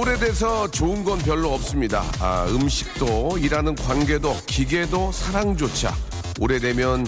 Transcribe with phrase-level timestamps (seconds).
[0.00, 2.02] 오래돼서 좋은 건 별로 없습니다.
[2.20, 5.94] 아, 음식도, 일하는 관계도, 기계도, 사랑조차.
[6.40, 7.06] 오래되면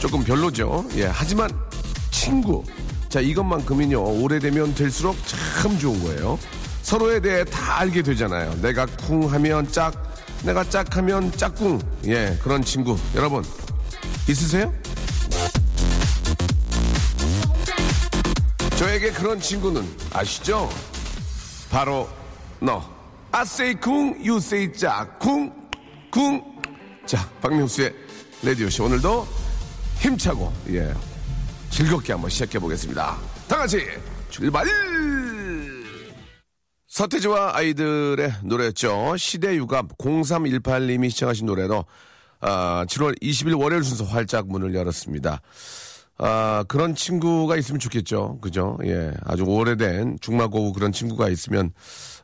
[0.00, 0.86] 조금 별로죠.
[0.96, 1.50] 예, 하지만
[2.10, 2.64] 친구.
[3.10, 6.38] 자, 이것만큼은요, 오래되면 될수록 참 좋은 거예요.
[6.80, 8.62] 서로에 대해 다 알게 되잖아요.
[8.62, 9.92] 내가 쿵 하면 짝,
[10.42, 11.82] 내가 짝 하면 짝꿍.
[12.06, 12.98] 예, 그런 친구.
[13.14, 13.44] 여러분,
[14.26, 14.72] 있으세요?
[18.76, 20.70] 저에게 그런 친구는 아시죠?
[21.70, 22.08] 바로
[22.62, 22.80] 너.
[23.34, 24.14] Say 쿵,
[24.72, 25.52] 짝, 쿵,
[26.12, 26.62] 쿵.
[27.04, 27.92] 자, 박명수의
[28.44, 28.84] 레디오쇼.
[28.84, 29.26] 오늘도
[29.98, 30.94] 힘차고, 예,
[31.70, 33.18] 즐겁게 한번 시작해 보겠습니다.
[33.48, 33.80] 다 같이
[34.30, 34.64] 출발!
[36.86, 39.16] 서태지와 아이들의 노래였죠.
[39.16, 41.84] 시대 유갑 0318님이 시청하신 노래로
[42.40, 45.40] 아, 7월 20일 월요일 순서 활짝 문을 열었습니다.
[46.18, 48.38] 아, 그런 친구가 있으면 좋겠죠.
[48.40, 48.78] 그죠?
[48.84, 49.12] 예.
[49.24, 51.72] 아주 오래된 중마고우 그런 친구가 있으면,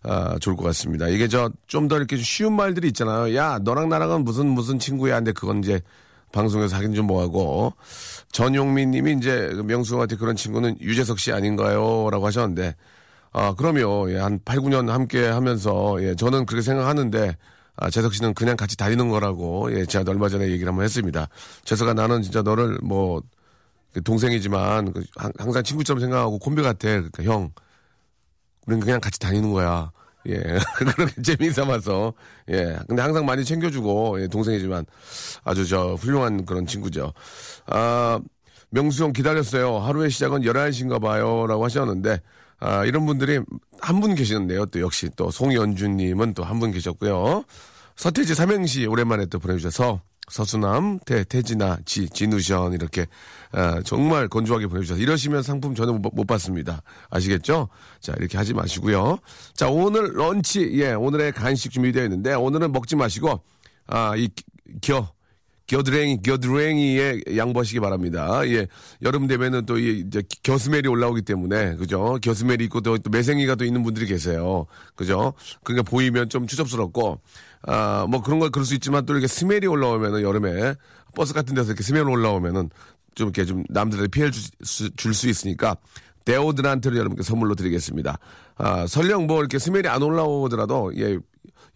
[0.02, 1.08] 아, 좋을 것 같습니다.
[1.08, 3.34] 이게 저, 좀 더 이렇게 쉬운 말들이 있잖아요.
[3.36, 5.16] 야, 너랑 나랑은 무슨, 무슨 친구야.
[5.16, 5.80] 근데 그건 이제
[6.32, 7.72] 방송에서 하긴 좀 뭐하고.
[8.32, 12.08] 전용민 님이 이제 명수한테 그런 친구는 유재석 씨 아닌가요?
[12.10, 12.74] 라고 하셨는데,
[13.32, 14.10] 아, 그럼요.
[14.12, 17.36] 예, 한 8, 9년 함께 하면서, 예, 저는 그렇게 생각하는데,
[17.77, 21.28] 아, 재석 씨는 그냥 같이 다니는 거라고, 예, 제가 얼마 전에 얘기를 한번 했습니다.
[21.64, 23.23] 재석아, 나는 진짜 너를 뭐,
[23.92, 26.89] 그 동생이지만 그 항- 항상 친구처럼 생각하고 콤비 같아.
[26.89, 27.50] 그러니까 형,
[28.68, 29.90] 우리는 그냥 같이 다니는 거야.
[30.29, 30.34] 예,
[30.77, 32.12] 그렇게 재미삼아서
[32.51, 34.84] 예, 근데 항상 많이 챙겨주고 예, 동생이지만
[35.42, 37.14] 아주 저 훌륭한 그런 친구죠.
[37.67, 38.20] 아,
[38.70, 39.79] 명수 형 기다렸어요.
[39.79, 42.20] 하루의 시작은 11시인가 봐요 라고 하셨는데
[42.61, 43.40] 아, 이런 분들이
[43.80, 44.67] 한 분 계시는데요.
[44.67, 47.45] 또 역시 또 송연주님은 또 한 분 계셨고요.
[47.96, 53.06] 서태지 삼행시 오랜만에 또 보내주셔서 서수남, 태, 태진아, 지, 진우션 이렇게
[53.52, 56.83] 아, 정말 건조하게 보내주셔서 이러시면 상품 전혀 못, 못 받습니다.
[57.11, 57.68] 아시겠죠?
[58.00, 59.18] 자 이렇게 하지 마시고요.
[59.55, 63.40] 자 오늘 런치 예 오늘의 간식 준비되어 있는데 오늘은 먹지 마시고
[63.86, 64.28] 아이
[64.80, 65.12] 겨
[65.68, 68.40] 겨드랭이, 겨드랭이에 양보하시기 바랍니다.
[68.46, 68.67] 예.
[69.02, 72.18] 여름 되면은 또 이, 이제 겨스멜이 올라오기 때문에, 그죠?
[72.22, 74.67] 겨스멜이 있고 또, 또 매생이가 또 있는 분들이 계세요.
[74.96, 75.34] 그죠?
[75.62, 77.20] 그러니까 보이면 좀 추접스럽고,
[77.67, 80.74] 아, 뭐 그런 걸 그럴 수 있지만 또 이렇게 스멜이 올라오면은 여름에
[81.14, 82.70] 버스 같은 데서 이렇게 스멜 올라오면은
[83.14, 84.33] 좀 이렇게 좀 남들에게 피해를
[84.96, 85.77] 줄 수 있으니까
[86.24, 88.18] 데오드란트를 여러분께 선물로 드리겠습니다.
[88.57, 91.18] 아, 설령 뭐 이렇게 smell이 안 올라오더라도, 예,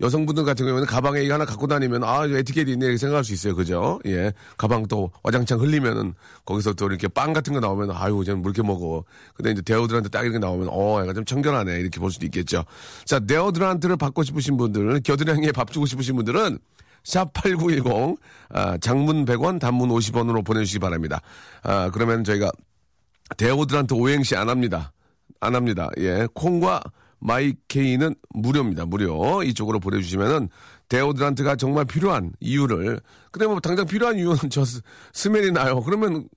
[0.02, 3.54] 여성분들 같은 경우에는 가방에 이거 하나 갖고 다니면 아 에티켓이 있네 이렇게 생각할 수 있어요
[3.54, 6.14] 그죠 예 가방 또 와장창 흘리면은
[6.44, 9.04] 거기서 또 이렇게 빵 같은 거 나오면 아유 쟤는 뭐 이렇게 먹어
[9.34, 12.64] 근데 이제 데오드란트 딱 이렇게 나오면 어 약간 좀 청결하네 이렇게 볼 수도 있겠죠
[13.04, 16.58] 자 데오드란트를 받고 싶으신 분들 겨드랑이에 밥 주고 싶으신 분들은
[17.04, 18.16] 샵8910
[18.50, 21.20] 아, 장문 100원 단문 50원으로 보내주시기 바랍니다
[21.62, 22.50] 아 그러면 저희가
[23.36, 24.92] 데오드란트 오행시 안 합니다.
[25.40, 25.90] 안 합니다.
[25.98, 26.26] 예.
[26.34, 26.82] 콩과
[27.22, 28.84] 마이케이는 무료입니다.
[28.86, 29.42] 무료.
[29.42, 30.48] 이쪽으로 보내주시면은
[30.88, 33.00] 데오드란트가 정말 필요한 이유를.
[33.30, 34.80] 근데 뭐 당장 필요한 이유는 저 s-
[35.12, 35.82] smell이 나요.
[35.82, 36.28] 그러면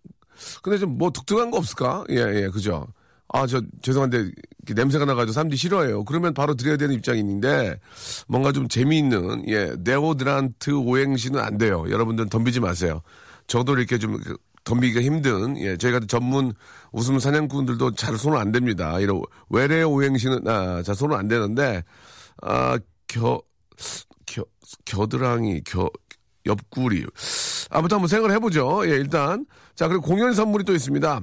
[0.63, 2.03] 근데 좀 뭐 독특한 거 없을까?
[2.09, 2.87] 예, 예, 그죠.
[3.29, 4.29] 아, 저, 죄송한데,
[4.75, 6.05] 냄새가 나가지고 사람들이 싫어해요.
[6.05, 7.79] 그러면 바로 드려야 되는 입장인데,
[8.27, 11.85] 뭔가 좀 재미있는, 예, 데오드란트 오행시는 안 돼요.
[11.89, 13.01] 여러분들은 덤비지 마세요.
[13.47, 16.51] 저도 이렇게 좀 그, 덤비기가 힘든, 예, 저희 같은 전문
[16.91, 19.01] 웃음 사냥꾼들도 잘 손을 안 댑니다.
[19.01, 21.83] 이런 외래 오행시는, 아, 자, 손은 안 되는데,
[22.41, 23.41] 아, 겨,
[24.25, 24.43] 겨,
[24.83, 25.89] 겨드랑이, 겨,
[26.45, 27.05] 옆구리.
[27.69, 28.83] 아무튼 한번 생각을 해보죠.
[28.85, 29.45] 예, 일단.
[29.75, 31.21] 자, 그리고 공연 선물이 또 있습니다.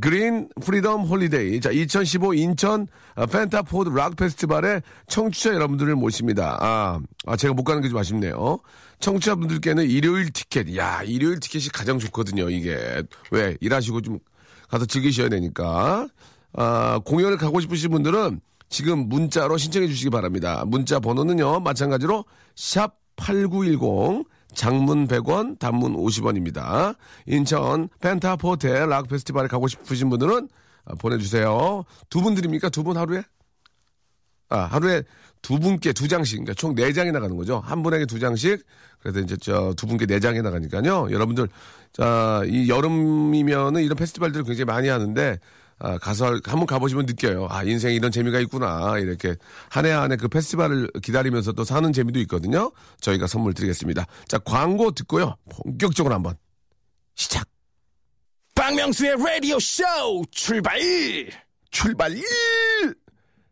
[0.00, 1.60] Green Freedom Holiday.
[1.60, 6.56] 자, 2015 인천 아, 펜타포트 락 페스티벌의 청취자 여러분들을 모십니다.
[6.60, 8.58] 아, 아, 제가 못 가는 게 좀 아쉽네요.
[9.00, 10.76] 청취자분들께는 일요일 티켓.
[10.76, 13.02] 야, 일요일 티켓이 가장 좋거든요, 이게.
[13.30, 13.56] 왜?
[13.60, 14.18] 일하시고 좀
[14.68, 16.08] 가서 즐기셔야 되니까.
[16.54, 20.64] 아, 공연을 가고 싶으신 분들은 지금 문자로 신청해 주시기 바랍니다.
[20.66, 22.24] 문자 번호는요, 마찬가지로
[22.56, 24.24] 샵 8910
[24.58, 26.96] 장문 100원, 단문 50원입니다.
[27.26, 30.48] 인천 펜타포트 락 페스티벌에 가고 싶으신 분들은
[30.84, 31.84] 아, 보내주세요.
[32.10, 32.68] 두 분 드립니까?
[32.68, 33.22] 두 분 하루에?
[34.48, 35.04] 아, 하루에
[35.42, 37.60] 두 분께 두 장씩, 그러니까 총 네 장이 나가는 거죠.
[37.64, 38.64] 한 분에게 두 장씩.
[38.98, 41.08] 그래서 이제 저 두 분께 네 장이 나가니까요.
[41.12, 41.48] 여러분들,
[41.92, 45.38] 자, 이 여름이면은 이런 페스티벌들을 굉장히 많이 하는데,
[45.80, 47.46] 아, 가서 한번 가보시면 느껴요.
[47.50, 48.98] 아, 인생에 이런 재미가 있구나.
[48.98, 49.36] 이렇게
[49.70, 52.72] 한 해 한 해 그 페스티벌을 기다리면서 또 사는 재미도 있거든요.
[53.00, 54.06] 저희가 선물 드리겠습니다.
[54.26, 55.36] 자, 광고 듣고요.
[55.50, 56.34] 본격적으로 한번
[57.14, 57.46] 시작!
[58.54, 59.84] 박명수의 라디오 쇼
[60.32, 60.80] 출발!
[61.70, 62.12] 출발!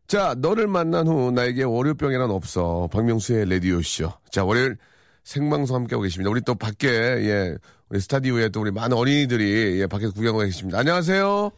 [0.08, 2.88] 자, 너를 만난 후 나에게 월요병이란 없어.
[2.93, 4.12] 박명수의 라디오 쇼.
[4.31, 4.76] 자, 월요일
[5.25, 6.31] 생방송 함께하고 계십니다.
[6.31, 7.56] 우리 또 밖에, 예,
[7.88, 10.78] 우리 스타디오에 또 우리 많은 어린이들이, 예, 밖에서 구경하고 계십니다.
[10.78, 11.50] 안녕하세요.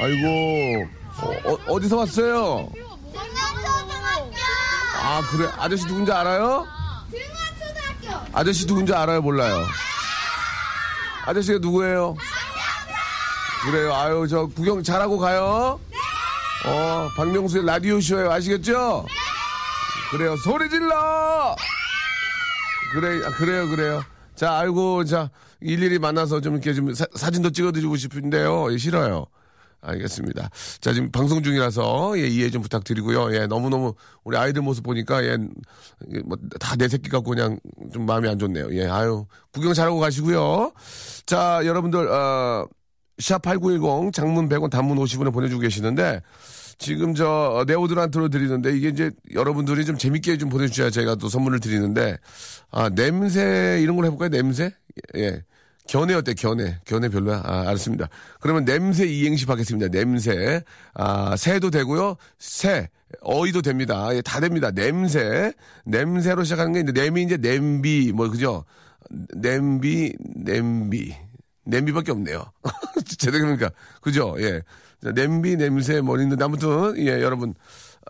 [0.00, 0.86] 아이고,
[1.66, 2.70] 어, 디서 왔어요?
[5.00, 5.48] 아, 그래.
[5.56, 6.66] 아저씨 누군지 알아요?
[8.32, 9.20] 아저씨 누군지 알아요?
[9.20, 9.66] 몰라요?
[11.26, 12.16] 아저씨가 누구예요?
[13.64, 13.94] 그래요.
[13.94, 15.80] 아유, 저 구경 잘하고 가요.
[16.64, 18.30] 어, 박명수의 라디오 쇼예요.
[18.30, 19.06] 아시겠죠?
[20.10, 20.36] 그래요.
[20.36, 21.54] 소리 질러!
[22.92, 24.04] 그래, 아, 그래요, 그래요.
[24.34, 25.28] 자, 아이고, 자,
[25.60, 28.72] 일일이 만나서 좀 이렇게 좀 사, 진도 찍어드리고 싶은데요.
[28.72, 29.26] 예, 싫어요.
[29.80, 30.50] 알겠습니다.
[30.80, 33.32] 자, 지금 방송 중이라서, 예, 이해 좀 부탁드리고요.
[33.36, 33.94] 예, 너무너무,
[34.24, 35.36] 우리 아이들 모습 보니까, 예,
[36.24, 37.60] 뭐, 다 내 새끼 같고 그냥
[37.92, 38.68] 좀 마음이 안 좋네요.
[38.72, 40.72] 예, 아유, 구경 잘하고 가시고요.
[41.26, 42.66] 자, 여러분들, 어,
[43.20, 46.22] 샵8910 장문 100원 단문 50원에 보내주고 계시는데
[46.78, 52.16] 지금 저 네오드란트로 드리는데 이게 이제 여러분들이 좀 재밌게 좀 보내주셔야 제가 또 선물을 드리는데
[52.70, 54.72] 아 냄새 이런 걸 해볼까요 냄새
[55.16, 55.42] 예.
[55.88, 56.34] 견해 어때?
[56.34, 56.78] 견해.
[56.84, 57.42] 견해 별로야?
[57.44, 58.08] 아 알았습니다.
[58.40, 59.88] 그러면 냄새 이행시 하겠습니다.
[59.88, 60.62] 냄새.
[60.94, 62.16] 아 새도 되고요.
[62.38, 62.88] 새.
[63.22, 64.08] 어이도 됩니다.
[64.14, 64.70] 예, 다 됩니다.
[64.70, 65.52] 냄새.
[65.86, 68.12] 냄새로 시작하는 게 이제 냄이 이제 냄비.
[68.12, 68.64] 뭐 그죠?
[69.10, 71.14] 냄비 냄비.
[71.64, 72.44] 냄비밖에 없네요.
[73.18, 73.70] 제대로 그러니까
[74.02, 74.36] 그죠?
[74.38, 74.62] 예.
[75.14, 77.54] 냄비 냄새 뭐 있는데 아무튼 예 여러분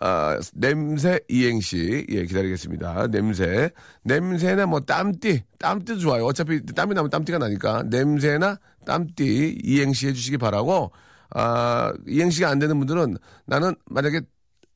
[0.01, 3.07] 아 냄새 이행시 예 기다리겠습니다.
[3.07, 3.69] 냄새
[4.03, 6.25] 냄새나 뭐 땀띠 땀띠도 좋아요.
[6.25, 10.91] 어차피 땀이 나면 땀띠가 나니까 냄새나 땀띠 이행시 해주시기 바라고
[11.31, 14.21] 아 이행시가 안 되는 분들은 나는 만약에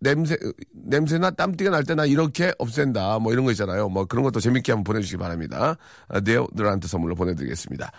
[0.01, 0.35] 냄새
[0.73, 3.87] 냄새나 땀띠가 날 때 나 이렇게 없앤다 뭐 이런 거 있잖아요.
[3.87, 5.77] 뭐 그런 것도 재밌게 한번 보내주시기 바랍니다.
[6.09, 7.89] 아, 네오들한테 선물로 보내드리겠습니다.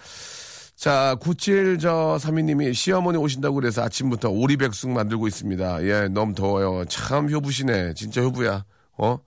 [0.84, 5.82] 자, 97, 저, 3위님이 시어머니 오신다고 그래서 아침부터 오리백숙 만들고 있습니다.
[5.84, 6.84] 예, 너무 더워요.
[6.90, 7.94] 참 효부시네.
[7.94, 8.66] 진짜 효부야.
[8.98, 9.18] 어?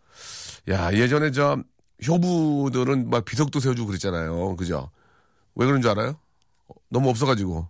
[0.69, 1.57] 야, 예전에 저,
[2.07, 4.55] 효부들은 막 비석도 세워주고 그랬잖아요.
[4.55, 4.91] 그죠?
[5.55, 6.19] 왜 그런 줄 알아요?
[6.91, 7.67] 너무 없어가지고.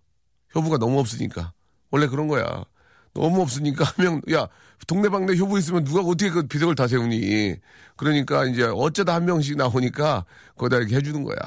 [0.54, 1.54] 효부가 너무 없으니까.
[1.90, 2.66] 원래 그런 거야.
[3.14, 4.50] 너무 없으니까 한 명, 야,
[4.88, 7.56] 동네방네 효부 있으면 누가 어떻게 그 비석을 다 세우니.
[7.96, 10.26] 그러니까 이제 어쩌다 한 명씩 나오니까
[10.58, 11.38] 거기다 이렇게 해주는 거야.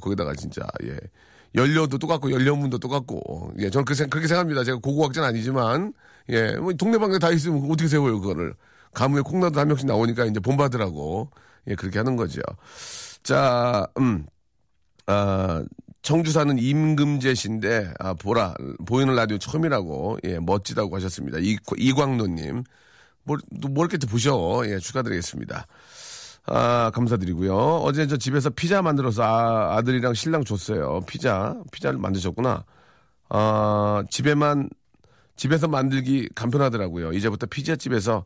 [0.00, 0.96] 거기다가 진짜, 예.
[1.56, 4.64] 연료도 똑같고 연료문도 똑같고 예 저는 그렇게, 그렇게 생각합니다.
[4.64, 5.92] 제가 고고학자는 아니지만
[6.30, 8.54] 예 뭐 동네방네 다 있으면 어떻게 세워요 그거를
[8.94, 11.30] 가문에 콩나도 한 명씩 나오니까 이제 본받으라고
[11.68, 12.40] 예 그렇게 하는 거죠.
[13.22, 14.26] 자 음.
[15.06, 15.64] 아,
[16.02, 18.54] 청주 사는 임금재 씨인데, 아, 보라,
[18.86, 21.38] 보이는 라디오 처음이라고, 예, 멋지다고 하셨습니다.
[21.40, 22.64] 이, 이광노님.
[23.24, 23.38] 뭘,
[23.70, 24.62] 뭘 이렇게 보셔.
[24.66, 25.66] 예, 축하드리겠습니다.
[26.46, 27.54] 아, 감사드리고요.
[27.56, 31.00] 어제 저 집에서 피자 만들어서 아, 아들이랑 신랑 줬어요.
[31.06, 32.64] 피자, 피자를 만드셨구나.
[33.28, 34.70] 아, 집에만,
[35.34, 37.12] 집에서 만들기 간편하더라고요.
[37.12, 38.24] 이제부터 피자집에서,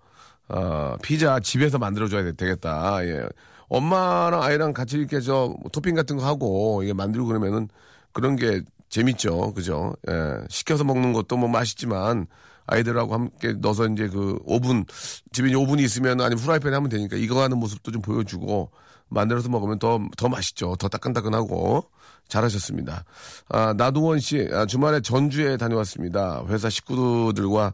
[0.49, 3.05] 어, 피자 집에서 만들어줘야 되겠다.
[3.05, 3.27] 예.
[3.69, 7.69] 엄마랑 아이랑 같이 이렇게 저 토핑 같은 거 하고 이게 만들고 그러면은
[8.12, 9.55] 그런 게 재밌죠.
[9.55, 9.94] 그죠?
[10.08, 10.44] 예.
[10.48, 12.27] 시켜서 먹는 것도 뭐 맛있지만
[12.70, 14.84] 아이들하고 함께 넣어서 이제 그 오븐
[15.32, 18.70] 집에 오븐이 있으면 아니면 후라이팬에 하면 되니까 이거 하는 모습도 좀 보여주고
[19.08, 20.77] 만들어서 먹으면 더 더 맛있죠.
[20.77, 21.84] 더 따끈따끈하고
[22.29, 23.05] 잘하셨습니다.
[23.48, 26.44] 아, 나도원 씨 아, 주말에 전주에 다녀왔습니다.
[26.48, 27.72] 회사 식구들과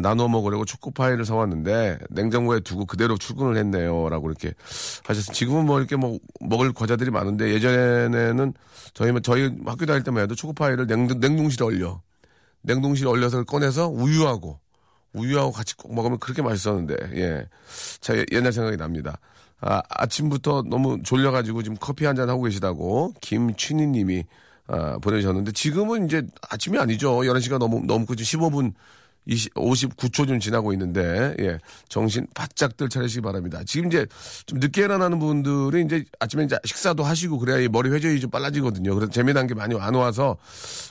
[0.00, 4.52] 나눠 먹으려고 초코파이를 사왔는데 냉장고에 두고 그대로 출근을 했네요 라고 이렇게
[5.04, 5.32] 하셨어요.
[5.32, 8.52] 지금은 뭐 이렇게 뭐 먹을 과자들이 많은데 예전에는
[8.92, 12.00] 저희 저희 학교 다닐 때만 해도 초코파이를 냉동, 냉동실에 얼려
[12.64, 14.58] 냉동실에 얼려서 꺼내서 우유하고
[15.12, 17.46] 우유하고 같이 꼭 먹으면 그렇게 맛있었는데 예.
[18.00, 19.18] 자 옛날 생각이 납니다.
[19.60, 24.24] 아, 아침부터 너무 졸려가지고 지금 커피 한 잔 하고 계시다고 김춘희님이
[24.66, 27.12] 아, 보내주셨는데 지금은 이제 아침이 아니죠.
[27.20, 28.72] 11시가 넘, 넘고 지금 15분
[29.26, 33.60] 20, 59초 좀 지나고 있는데, 예, 정신 바짝들 차리시기 바랍니다.
[33.64, 34.06] 지금 이제
[34.46, 38.94] 좀 늦게 일어나는 분들이 이제 아침에 이제 식사도 하시고 그래야 이 머리 회전이 좀 빨라지거든요.
[38.94, 40.36] 그래서 재미난 게 많이 안 와서,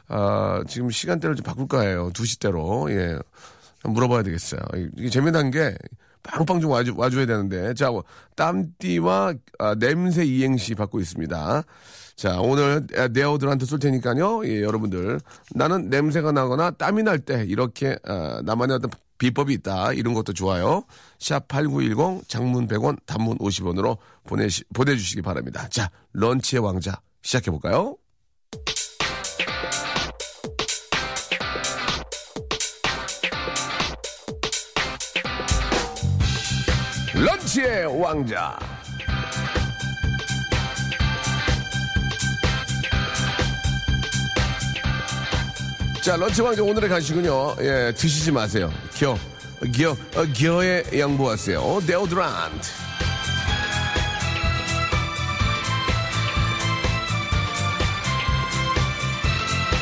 [0.08, 2.10] 아, 지금 시간대를 좀 바꿀까 해요.
[2.14, 2.90] 2시대로.
[2.92, 3.20] 예.
[3.86, 4.62] 물어봐야 되겠어요.
[4.98, 5.76] 이게 재미난 게
[6.24, 7.74] 빵빵 좀 와주, 와줘야 되는데.
[7.74, 7.90] 자,
[8.36, 11.64] 땀띠와 아, 냄새 이행시 받고 있습니다.
[12.16, 14.46] 자, 오늘 네오들한테 쏠 테니까요.
[14.46, 15.20] 예, 여러분들.
[15.56, 19.94] 나는 냄새가 나거나 땀이 날 때 이렇게 어, 나만의 어떤 비법이 있다.
[19.94, 20.84] 이런 것도 좋아요.
[21.20, 25.68] 샵 8910 장문 100원 단문 50원으로 보내 보내주시기 바랍니다.
[25.70, 27.96] 자, 런치의 왕자 시작해볼까요?
[37.14, 38.58] 런치의 왕자.
[46.04, 47.56] 자, 런치 왕자 오늘의 간식은요.
[47.62, 48.70] 예, 드시지 마세요.
[48.94, 49.18] 겨,
[49.74, 51.82] 겨, 어, 겨에 양보하세요.
[51.88, 52.70] 데오드란트.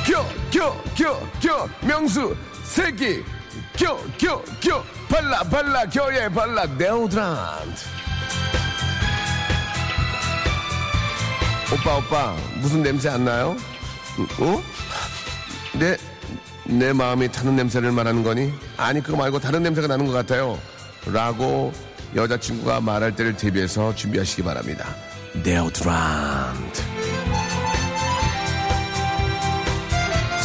[0.06, 3.24] 겨, 겨, 겨, 겨, 명수, 새끼,
[3.76, 7.82] 겨, 겨, 겨, 발라, 발라, 겨에 발라, 데오드란트.
[11.74, 13.58] 오빠, 오빠, 무슨 냄새 안 나요?
[14.40, 14.64] 어?
[15.74, 15.98] 내,
[16.72, 18.52] 내 마음이 타는 냄새를 말하는 거니?
[18.78, 20.58] 아니, 그거 말고 다른 냄새가 나는 것 같아요.
[21.06, 21.74] 라고
[22.16, 24.88] 여자친구가 말할 때를 대비해서 준비하시기 바랍니다.
[25.44, 26.82] 데오드란트.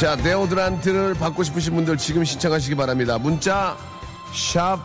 [0.01, 3.19] 자, 데오드란트를 받고 싶으신 분들 지금 신청하시기 바랍니다.
[3.19, 3.77] 문자,
[4.35, 4.79] 샵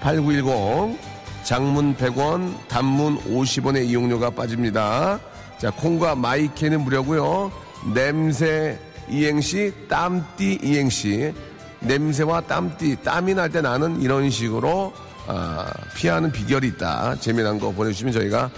[0.00, 0.98] 8910,
[1.44, 5.20] 장문 100원, 단문 50원의 이용료가 빠집니다.
[5.58, 7.52] 자, 콩과 마이케이는 무료고요
[7.94, 11.32] 냄새 이행시, 땀띠 이행시,
[11.80, 14.92] 냄새와 땀띠, 땀이 날 때 나는 이런 식으로
[15.26, 17.16] 아, 피하는 비결이 있다.
[17.20, 18.50] 재미난 거 보내주시면 저희가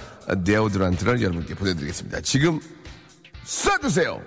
[0.45, 2.21] 데오드란트를 여러분께 보내드리겠습니다.
[2.23, 2.61] 지금
[3.45, 4.21] 쏴주세요!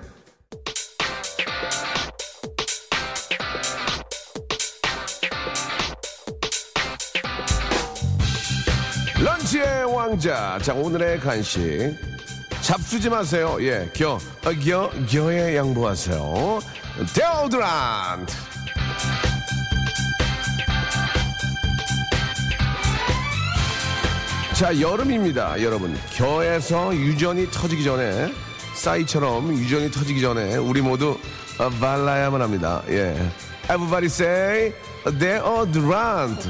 [9.23, 10.57] 런치의 왕자.
[10.61, 11.95] 자, 오늘의 간식.
[12.69, 13.57] 잡수지 마세요.
[13.61, 16.59] 예, 겨, 어, 겨, 겨에 양보하세요.
[17.15, 18.31] 데오드란트.
[24.53, 25.97] 자, 여름입니다, 여러분.
[26.13, 28.31] 겨에서 유전이 터지기 전에,
[28.75, 31.17] 싸이처럼 유전이 터지기 전에, 우리 모두
[31.57, 32.83] 어, 발라야만 합니다.
[32.89, 33.15] 예.
[33.63, 34.73] Everybody say,
[35.17, 36.47] deodorant.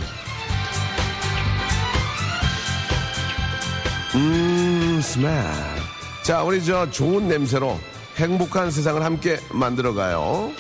[4.16, 5.79] 음, 스멜.
[6.24, 7.80] 자, 우리 저 좋은 냄새로
[8.18, 10.52] 행복한 세상을 함께 만들어가요.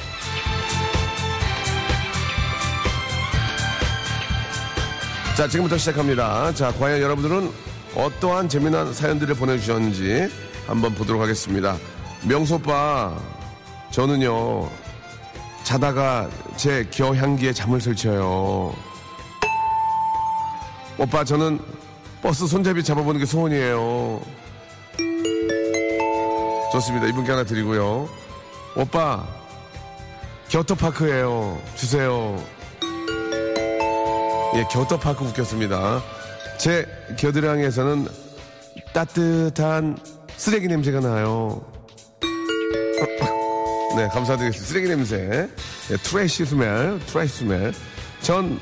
[5.36, 6.54] 자, 지금부터 시작합니다.
[6.54, 7.52] 자, 과연 여러분들은
[7.96, 10.30] 어떠한 재미난 사연들을 보내주셨는지
[10.68, 11.78] 한번 보도록 하겠습니다.
[12.24, 13.18] 명소 오빠,
[13.92, 14.70] 저는요,
[15.64, 18.74] 자다가 제 겨향기에 잠을 설쳐요.
[20.98, 21.60] 오빠, 저는
[22.22, 24.39] 버스 손잡이 잡아보는 게 소원이에요.
[26.72, 27.08] 좋습니다.
[27.08, 28.10] 이분께 하나 드리고요.
[28.76, 29.28] 오빠,
[30.50, 31.62] 겨터파크예요.
[31.76, 32.44] 주세요.
[34.56, 36.02] 예, 겨터파크 웃겼습니다.
[36.58, 36.86] 제
[37.18, 38.08] 겨드랑이에서는
[38.94, 39.98] 따뜻한
[40.38, 41.64] 쓰레기 냄새가 나요.
[43.96, 44.66] 네, 감사드리겠습니다.
[44.66, 45.50] 쓰레기 냄새.
[45.92, 47.74] 예, trash smell, trash smell.
[48.22, 48.60] 전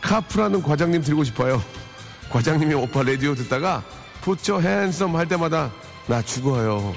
[0.00, 1.62] 카프라는 과장님 드리고 싶어요.
[2.30, 3.82] 과장님이 오빠 라디오 듣다가
[4.20, 5.72] put your hands up 할 때마다
[6.06, 6.94] 나 죽어요.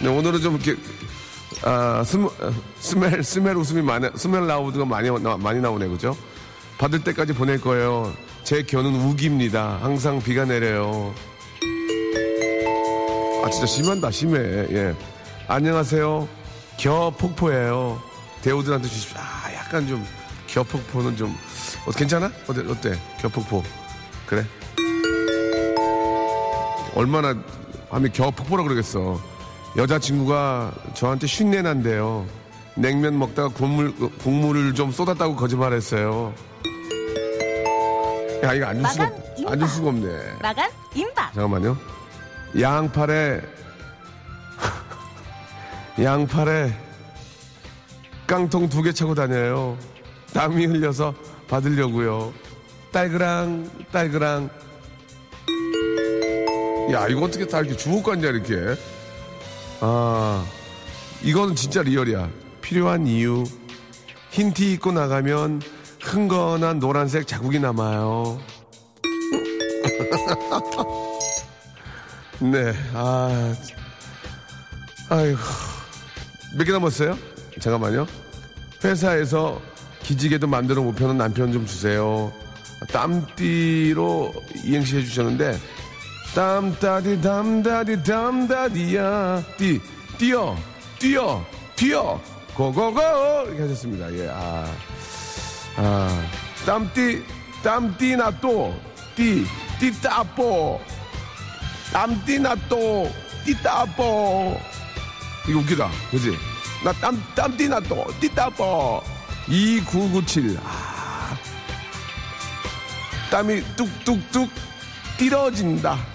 [0.00, 0.80] 네, 오늘은 좀 이렇게
[1.62, 2.28] 아, 스멜,
[2.78, 6.16] 스멜, 스멜 웃음이 많이, 스멜 라우드가 많이, 나, 많이 나오네, 그죠?
[6.78, 8.12] 받을 때까지 보낼 거예요.
[8.42, 9.78] 제 겨는 우기입니다.
[9.80, 11.14] 항상 비가 내려요.
[13.42, 14.38] 아, 진짜 심한다, 심해.
[14.38, 14.94] 예.
[15.48, 16.28] 안녕하세요.
[16.76, 18.02] 겨 폭포예요.
[18.42, 19.18] 대우들한테 주십시오.
[19.18, 20.04] 아, 약간 좀,
[20.46, 21.34] 겨 폭포는 좀,
[21.86, 22.30] 어, 괜찮아?
[22.46, 22.98] 어때, 어때?
[23.20, 23.62] 겨 폭포.
[24.26, 24.44] 그래?
[26.94, 27.34] 얼마나
[27.94, 29.20] 하면 겨 폭포라 그러겠어.
[29.76, 32.26] 여자친구가 저한테 쉰내 난대요.
[32.76, 36.34] 냉면 먹다가 국물, 국물을 좀 쏟았다고 거짓말했어요.
[38.42, 39.52] 야, 이거 안줄 수가, 마감 임박.
[39.52, 40.08] 안줄 수가 없네.
[40.42, 41.34] 마감 임박.
[41.34, 41.76] 잠깐만요.
[42.60, 43.40] 양팔에,
[46.02, 46.72] 양팔에
[48.26, 49.78] 깡통 두 개 차고 다녀요.
[50.32, 51.14] 땀이 흘려서
[51.48, 52.32] 받으려고요.
[52.92, 54.50] 딸그랑, 딸그랑.
[56.92, 58.76] 야, 이거 어떻게 다 이렇게 주옥 같냐, 이렇게.
[59.80, 60.44] 아,
[61.22, 62.28] 이거는 진짜 리얼이야.
[62.60, 63.44] 필요한 이유.
[64.30, 65.62] 흰 티 입고 나가면
[66.00, 68.38] 흥건한 노란색 자국이 남아요.
[72.40, 73.54] 네, 아,
[75.08, 75.38] 아이고.
[76.56, 77.16] 몇 개 남았어요?
[77.60, 78.06] 잠깐만요.
[78.84, 79.60] 회사에서
[80.02, 82.32] 기지개도 만들어 못 펴는 남편 좀 주세요.
[82.92, 85.58] 땀띠로 이행시 해주셨는데,
[86.34, 89.42] 땀따디 담다디 담다디야.
[89.56, 89.80] 띠
[90.18, 90.56] 뛰어
[90.98, 91.44] 뛰어
[91.76, 92.20] 뛰어.
[92.54, 93.00] 고고고.
[93.46, 94.12] 이렇게 하셨습니다.
[94.14, 94.64] 예 아
[95.76, 96.24] 아,
[96.66, 97.24] 땀띠
[97.62, 98.74] 땀띠 나또
[99.14, 99.44] 띠
[99.78, 100.80] 띠따뽀.
[101.92, 103.10] 땀띠 나또
[103.44, 104.58] 띠따뽀.
[105.48, 105.88] 이거 웃기다.
[106.10, 106.36] 그지?
[106.84, 109.02] 나 땀 땀띠 나또 띠따뽀.
[109.48, 111.36] 2997 아,
[113.30, 114.48] 땀이 뚝뚝뚝
[115.18, 116.13] 띠러진다.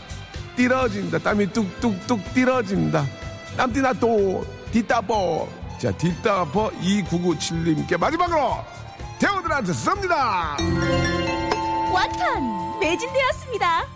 [0.59, 1.19] 띠러진다.
[1.19, 3.05] 땀이 뚝뚝뚝 띠러진다.
[3.55, 5.47] 땀띠나 또 뒷다보.
[5.79, 8.57] 자, 뒷다보 2997님께 마지막으로
[9.19, 10.57] 대원들한테 쏩니다.
[11.93, 13.87] 완판 매진되었습니다.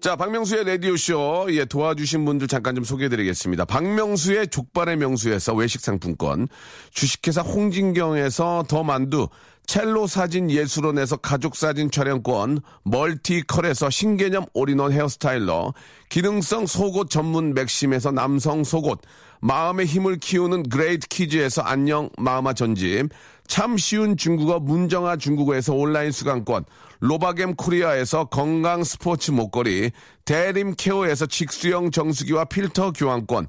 [0.00, 1.48] 자, 박명수의 라디오쇼.
[1.50, 3.66] 예, 도와주신 분들 잠깐 좀 소개해드리겠습니다.
[3.66, 6.48] 박명수의 족발의 명수에서 외식 상품권,
[6.92, 9.28] 주식회사 홍진경에서 더 만두,
[9.66, 15.72] 첼로 사진 예술원에서 가족 사진 촬영권, 멀티컬에서 신개념 올인원 헤어스타일러,
[16.08, 19.00] 기능성 속옷 전문 맥심에서 남성 속옷,
[19.40, 23.08] 마음의 힘을 키우는 그레이트 키즈에서 안녕 마음아 전집,
[23.46, 26.64] 참 쉬운 중국어 문정아 중국어에서 온라인 수강권,
[27.00, 29.90] 로바겜 코리아에서 건강 스포츠 목걸이,
[30.24, 33.48] 대림 케어에서 직수형 정수기와 필터 교환권,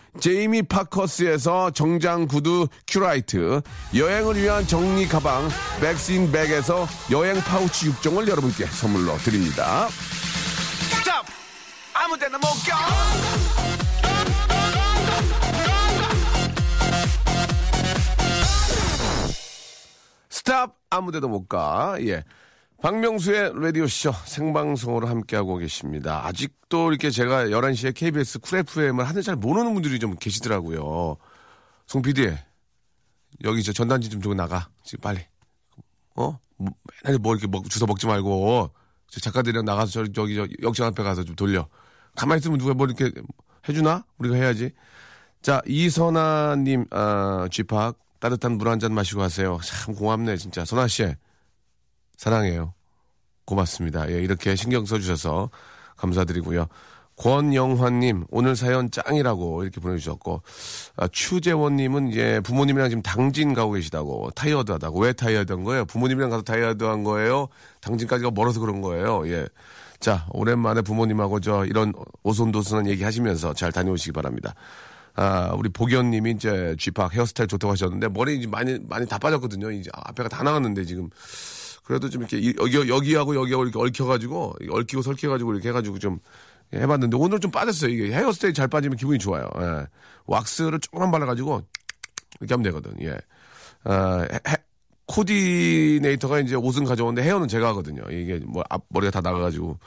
[0.19, 3.61] 제이미 파커스에서 정장 구두 큐라이트,
[3.95, 5.47] 여행을 위한 정리 가방
[5.79, 9.87] 백스인 백에서 여행 파우치 6종을 여러분께 선물로 드립니다.
[9.89, 11.25] Stop!
[11.93, 13.51] 아무 데나 못 가!
[20.29, 20.75] Stop!
[20.89, 21.95] 아무 데도 못 가.
[22.01, 22.23] 예.
[22.81, 26.25] 박명수의 라디오쇼 생방송으로 함께하고 계십니다.
[26.25, 31.17] 아직도 이렇게 제가 11시에 KBS 쿨 FM을 하는 잘 모르는 분들이 좀 계시더라고요.
[31.85, 32.33] 송 PD,
[33.43, 34.69] 여기 저 전단지 좀 주고 나가.
[34.83, 35.19] 지금 빨리.
[36.15, 36.39] 어?
[36.57, 38.71] 뭐, 맨날 뭐 이렇게 먹, 주워 먹지 말고.
[39.11, 41.67] 저 작가들이랑 나가서 저, 저기 저 역장 앞에 가서 좀 돌려.
[42.15, 43.11] 가만히 있으면 누가 뭐 이렇게
[43.69, 44.05] 해주나?
[44.17, 44.71] 우리가 해야지.
[45.43, 47.97] 자, 이선아님, 아, 쥐팍.
[48.19, 49.59] 따뜻한 물 한 잔 마시고 가세요.
[49.63, 50.63] 참 고맙네, 진짜.
[50.65, 51.13] 선아씨.
[52.21, 52.75] 사랑해요.
[53.45, 54.07] 고맙습니다.
[54.11, 55.49] 예, 이렇게 신경 써주셔서
[55.97, 56.67] 감사드리고요.
[57.15, 60.43] 권영환님, 오늘 사연 짱이라고 이렇게 보내주셨고,
[60.97, 64.99] 아, 추재원님은 이제 부모님이랑 지금 당진 가고 계시다고, 타이어드 하다고.
[64.99, 65.85] 왜 타이어드 한 거예요?
[65.85, 67.47] 부모님이랑 가서 타이어드 한 거예요?
[67.81, 69.27] 당진까지가 멀어서 그런 거예요.
[69.27, 69.47] 예.
[69.99, 74.53] 자, 오랜만에 부모님하고 저 이런 오손도손한 얘기 하시면서 잘 다녀오시기 바랍니다.
[75.15, 79.71] 아, 우리 복연님이 이제 G-Park 헤어스타일 좋다고 하셨는데, 머리 이제 많이, 많이 다 빠졌거든요.
[79.71, 81.09] 이제 앞에가 다 나갔는데 지금.
[81.83, 86.19] 그래도 좀 이렇게 이- 여기, 여기하고 여기하고 이렇게 얽혀가지고, 얽히고 설켜가지고 이렇게 해가지고 좀
[86.73, 87.91] 해봤는데, 오늘 좀 빠졌어요.
[87.91, 89.49] 이게 헤어스타일 잘 빠지면 기분이 좋아요.
[89.59, 89.87] 예.
[90.25, 91.61] 왁스를 조금만 발라가지고,
[92.39, 92.93] 이렇게 하면 되거든.
[93.01, 93.17] 예.
[93.83, 94.57] 아, 해- 해-
[95.07, 98.01] 코디네이터가 이제 옷은 가져오는데 헤어는 제가 하거든요.
[98.09, 99.77] 이게 뭐 앞, 머리가 다 나가가지고.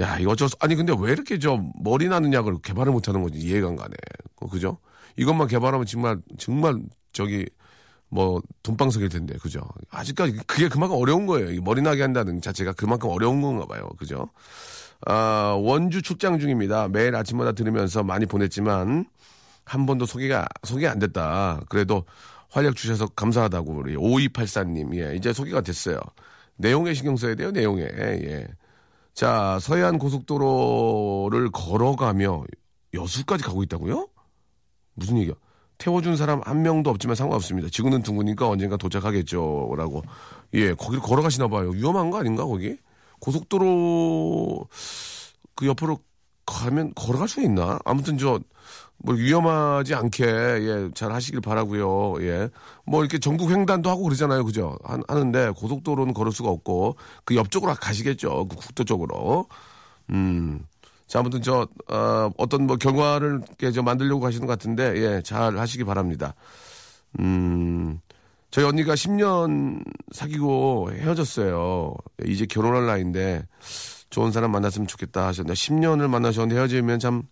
[0.00, 3.22] 야, 이거 어쩔 수, 아니, 근데 왜 이렇게 저 머리 나는 약을 개발을 못 하는
[3.22, 3.94] 건지 이해가 안 가네.
[4.40, 4.78] 어, 그죠?
[5.16, 6.80] 이것만 개발하면 정말, 정말
[7.12, 7.46] 저기,
[8.10, 9.60] 뭐, 돈방석일 텐데, 그죠?
[9.90, 11.50] 아직까지 그게 그만큼 어려운 거예요.
[11.52, 13.88] 이 머리 나게 한다는 자체가 그만큼 어려운 건가 봐요.
[13.98, 14.28] 그죠?
[15.06, 16.88] 아, 원주 출장 중입니다.
[16.88, 19.06] 매일 아침마다 들으면서 많이 보냈지만,
[19.64, 21.62] 한 번도 소개가, 소개 안 됐다.
[21.68, 22.04] 그래도
[22.50, 24.96] 활력 주셔서 감사하다고, 우리 5284님.
[24.96, 26.00] 예, 이제 소개가 됐어요.
[26.56, 27.82] 내용에 신경 써야 돼요, 내용에.
[27.84, 28.48] 예.
[29.14, 32.44] 자, 서해안 고속도로를 걸어가며
[32.94, 34.08] 여수까지 가고 있다고요?
[34.94, 35.34] 무슨 얘기야?
[35.80, 37.68] 태워준 사람 한 명도 없지만 상관없습니다.
[37.70, 39.74] 지구는 둥그니까 언젠가 도착하겠죠.
[39.76, 40.02] 라고.
[40.52, 41.70] 예, 거기를 걸어가시나 봐요.
[41.70, 42.76] 위험한 거 아닌가, 거기?
[43.20, 44.68] 고속도로
[45.56, 45.98] 그 옆으로
[46.46, 47.78] 가면 걸어갈 수 있나?
[47.84, 48.38] 아무튼 저,
[48.98, 52.50] 뭐 위험하지 않게, 예, 잘 하시길 바라고요 예.
[52.84, 54.44] 뭐 이렇게 전국 횡단도 하고 그러잖아요.
[54.44, 54.76] 그죠?
[54.84, 58.48] 하, 하는데 고속도로는 걸을 수가 없고 그 옆쪽으로 가시겠죠.
[58.48, 59.46] 그 국도 쪽으로.
[60.10, 60.66] 음.
[61.10, 63.40] 자, 아무튼 저, 어, 어떤 뭐 결과를
[63.74, 66.36] 저 만들려고 하시는 것 같은데, 예, 잘 하시기 바랍니다.
[67.18, 68.00] 음,
[68.52, 71.96] 저희 언니가 10년 사귀고 헤어졌어요.
[72.26, 73.44] 이제 결혼할 나이인데,
[74.10, 77.24] 좋은 사람 만났으면 좋겠다 하셨는데, 10년을 만나셨는데 헤어지면 참,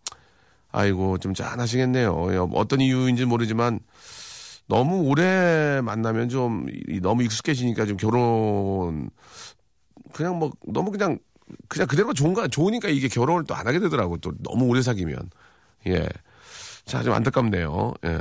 [0.73, 2.33] 아이고, 좀 짠하시겠네요.
[2.33, 3.79] 예, 어떤 이유인지 모르지만,
[4.67, 9.11] 너무 오래 만나면 좀, 이- 너무 익숙해지니까 좀 결혼,
[10.13, 11.21] 그냥 뭐, 너무 그냥,
[11.69, 14.17] 그냥 그대로가 좋은가, 좋으니까 이게 결혼을 또 안 하게 되더라고.
[14.19, 15.31] 또 너무 오래 사귀면.
[15.89, 16.09] 예.
[16.85, 17.95] 자, 좀 안타깝네요.
[18.07, 18.21] 예.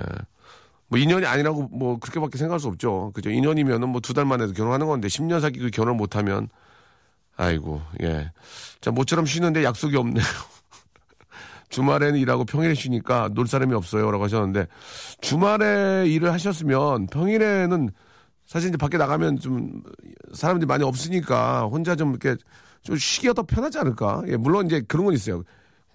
[0.89, 3.11] 뭐 인연이 아니라고 뭐 그렇게밖에 생각할 수 없죠.
[3.13, 3.29] 그죠?
[3.29, 6.47] 인연이면은 뭐 두 달 만에도 결혼하는 건데 10년 사귀고 결혼 못 하면
[7.35, 8.31] 아이고, 예.
[8.81, 10.23] 자, 모처럼 쉬는데 약속이 없네요.
[11.69, 14.09] 주말에는 일하고 평일에 쉬니까 놀 사람이 없어요.
[14.11, 14.67] 라고 하셨는데
[15.21, 17.89] 주말에 일을 하셨으면 평일에는
[18.47, 19.83] 사실 이제 밖에 나가면 좀
[20.33, 22.35] 사람들이 많이 없으니까 혼자 좀 이렇게
[22.81, 24.23] 좀 쉬기가 더 편하지 않을까?
[24.27, 25.43] 예, 물론 이제 그런 건 있어요.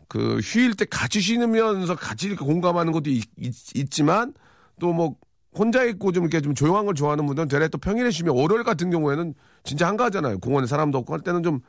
[0.09, 4.35] 그 휴일 때 같이 쉬면서 같이 이렇게 공감하는 것도 있, 지만
[4.79, 5.17] 또 뭐
[5.55, 8.91] 혼자 있고 좀 이렇게 좀 조용한 걸 좋아하는 분들은 되레 또 평일에 쉬면 월요일 같은
[8.91, 9.35] 경우에는
[9.65, 10.39] 진짜 한가하잖아요.
[10.39, 11.61] 공원에 사람도 없고 할 때는 좀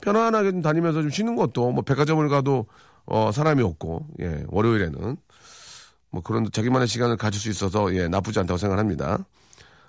[0.00, 2.66] 편안하게 좀 다니면서 좀 쉬는 것도 뭐 백화점을 가도
[3.04, 5.16] 어 사람이 없고 예 월요일에는
[6.10, 9.24] 뭐 그런 자기만의 시간을 가질 수 있어서 예 나쁘지 않다고 생각합니다.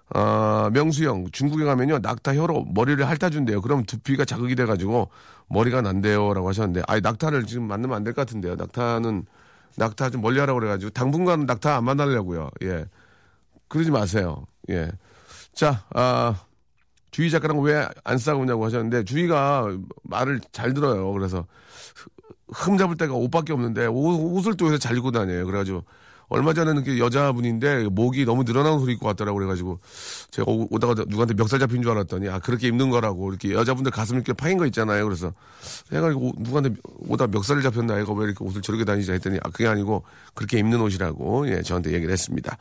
[0.10, 3.62] 아 명수형 중국에 가면요 낙타 혀로 머리를 핥아준대요.
[3.62, 5.10] 그럼 두피가 자극이 돼가지고
[5.50, 8.56] 머리가 난대요라고 하셨는데 아이 낙타를 지금 만나면 안 될 것 같은데요.
[8.56, 9.26] 낙타는
[9.78, 12.50] 낙타 좀 멀리하라고 그래가지고 당분간 낙타 안 만나려고요.
[12.64, 12.86] 예
[13.68, 14.46] 그러지 마세요.
[14.70, 14.92] 예.
[15.54, 16.36] 자, 아,
[17.12, 19.68] 주희 작가랑 왜 안 싸우냐고 하셨는데, 주희가
[20.04, 21.12] 말을 잘 들어요.
[21.14, 21.46] 그래서,
[22.54, 25.46] 흠 잡을 데가 옷밖에 없는데, 옷, 을또 요새 잘 입고 다녀요.
[25.46, 25.84] 그래가지고,
[26.30, 29.38] 얼마 전에는 그 여자분인데, 목이 너무 늘어나는 옷을 입고 왔더라고.
[29.38, 29.80] 그래가지고,
[30.30, 33.30] 제가 오- 오다가 누구한테 멱살 잡힌 줄 알았더니, 아, 그렇게 입는 거라고.
[33.30, 35.06] 이렇게 여자분들 가슴 이렇게 파인 거 있잖아요.
[35.06, 35.34] 그래서,
[35.92, 36.72] 해가지고, 오- 누구한테
[37.08, 40.82] 오다 멱살을 잡혔나, 이거 왜 이렇게 옷을 저렇게 다니자 했더니, 아, 그게 아니고, 그렇게 입는
[40.82, 42.58] 옷이라고, 예, 저한테 얘기를 했습니다.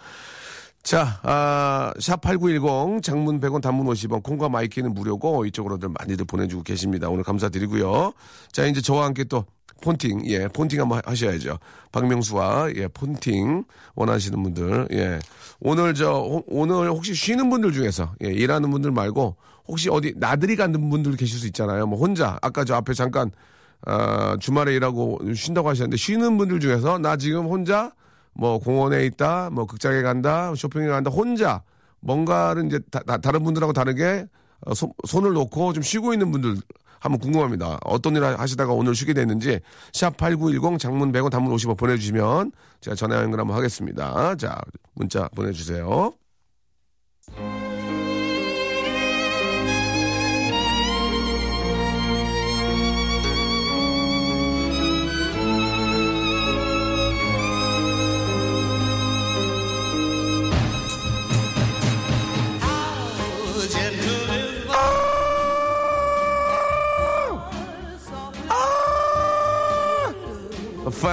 [0.87, 7.09] 자, 아, 샵8910 장문 100원 단문 50원 콩과 마이케이는 무료고 이쪽으로들 많이들 보내주고 계십니다.
[7.09, 8.13] 오늘 감사드리고요.
[8.53, 9.45] 자, 이제 저와 함께 또
[9.83, 11.59] 폰팅, 예, 폰팅 한번 하셔야죠.
[11.91, 13.65] 박명수와 예, 폰팅
[13.97, 15.19] 원하시는 분들, 예.
[15.61, 19.35] 오늘 저 호- 오늘 혹시 쉬는 분들 중에서 예, 일하는 분들 말고
[19.67, 21.89] 혹시 어디 나들이 가는 분들 계실 수 있잖아요.
[21.89, 23.33] 뭐 혼자 아까 저 앞에 잠깐
[23.85, 27.91] 아, 주말에 일하고 쉰다고 하셨는데 쉬는 분들 중에서 나 지금 혼자
[28.39, 31.63] 뭐 공원에 있다, 뭐 극장에 간다, 쇼핑에 간다, 혼자
[32.01, 34.27] 뭔가를 이제 다, 른 분들하고 다르게
[34.67, 36.57] 어, 손- 손을 놓고 좀 쉬고 있는 분들
[36.99, 37.79] 한번 궁금합니다.
[37.85, 39.61] 어떤 일 하시다가 오늘 쉬게 됐는지
[39.93, 44.35] 샵 8910 장문 100원 단문 50원 보내주시면 제가 전화 연결 한번 하겠습니다.
[44.37, 44.61] 자
[44.95, 46.13] 문자 보내주세요.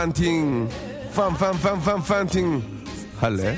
[0.04, 0.68] 폰팅
[1.16, 2.62] 폰폰폰폰 폰팅
[3.22, 3.58] 할래?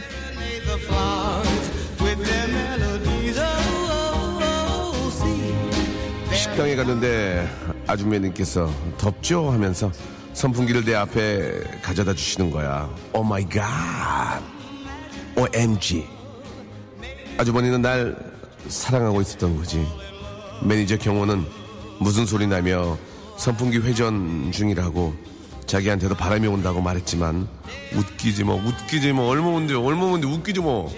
[6.32, 7.50] 식당에 갔는데
[7.88, 9.92] 아주머니께서 덥죠 하면서
[10.34, 12.94] 선풍기를 내 앞에 가져다 주시는 거야.
[13.12, 14.39] Oh my God.
[15.36, 16.06] OMG.
[17.40, 18.16] 아주머니는 날
[18.68, 19.84] 사랑하고 있었던 거지.
[20.62, 21.44] 매니저 경호는
[22.00, 22.96] 무슨 소리냐며
[23.36, 25.35] 선풍기 회전 중이라고
[25.65, 27.47] 자기한테도 바람이 온다고 말했지만
[27.95, 30.93] 웃기지 뭐 웃기지 뭐 얼마 문제 얼마 문제 웃기지 뭐.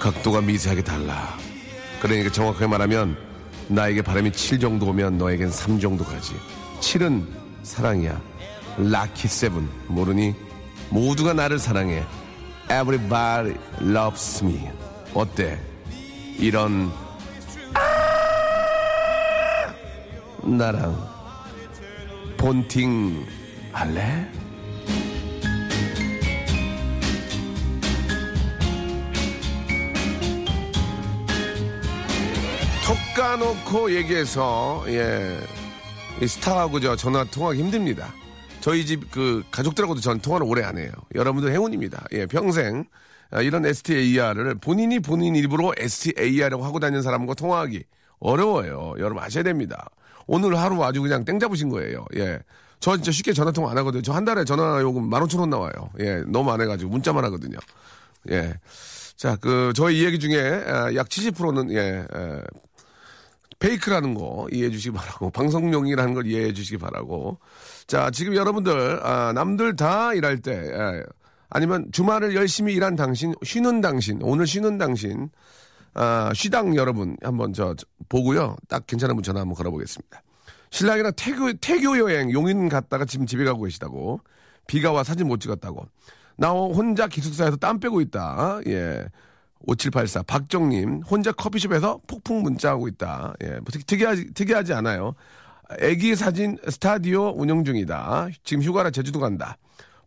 [0.00, 1.36] 각도가 미세하게 달라.
[2.00, 3.16] 그러니까 정확하게 말하면
[3.68, 6.34] 나에게 바람이 7 정도 오면 너에겐 3 정도 가지.
[6.80, 7.26] 7은
[7.62, 8.20] 사랑이야.
[8.78, 10.34] Lucky seven 모르니
[10.90, 12.04] 모두가 나를 사랑해.
[12.70, 14.68] Everybody loves me.
[15.14, 15.58] 어때?
[16.38, 16.92] 이런
[20.42, 21.15] 나랑
[22.36, 23.26] 본팅
[23.72, 24.26] 할래?
[32.86, 35.38] 톡 까놓고 얘기해서 예,
[36.22, 38.12] 이 스타하고 저 전화 통화하기 힘듭니다.
[38.60, 40.90] 저희 집 그 가족들하고도 전 통화를 오래 안 해요.
[41.14, 42.06] 여러분들 행운입니다.
[42.12, 42.84] 예, 평생
[43.30, 47.82] 아, 이런 STAR을 본인이 본인 입으로 STAR이라고 하고 다니는 사람과 통화하기
[48.20, 48.94] 어려워요.
[48.98, 49.88] 여러분 아셔야 됩니다.
[50.26, 52.04] 오늘 하루 아주 그냥 땡 잡으신 거예요.
[52.16, 52.38] 예.
[52.80, 54.02] 저 진짜 쉽게 전화 통화 안 하거든요.
[54.02, 55.72] 저 한 달에 전화 요금 15,000원 나와요.
[56.00, 56.22] 예.
[56.26, 57.58] 너무 안 해가지고 문자만 하거든요.
[58.30, 58.54] 예.
[59.16, 62.40] 자, 그, 저희 이야기 중에 아, 약 70%는 예, 에,
[63.58, 67.38] 페이크라는 거 이해해 주시기 바라고 방송용이라는 걸 이해해 주시기 바라고
[67.86, 71.02] 자 지금 여러분들 아, 남들 다 일할 때 예,
[71.48, 75.30] 아니면 주말을 열심히 일한 당신 쉬는 당신 오늘 쉬는 당신
[75.98, 80.22] 아, 쉬당 여러분 한번 저, 저 보고요 딱 괜찮은 분 전화 한번 걸어보겠습니다
[80.70, 84.20] 신랑이랑 태교, 태교 여행 용인 갔다가 지금 집에 가고 계시다고
[84.66, 85.86] 비가 와 사진 못 찍었다고
[86.36, 89.06] 나 혼자 기숙사에서 땀 빼고 있다 예
[89.60, 93.34] 5784 박정님 혼자 커피숍에서 폭풍 문자하고 있다.
[93.42, 95.14] 예, 뭐 특- 특이하지 특이하지 않아요.
[95.80, 98.28] 애기 사진 스타디오 운영 중이다.
[98.44, 99.56] 지금 휴가라 제주도 간다.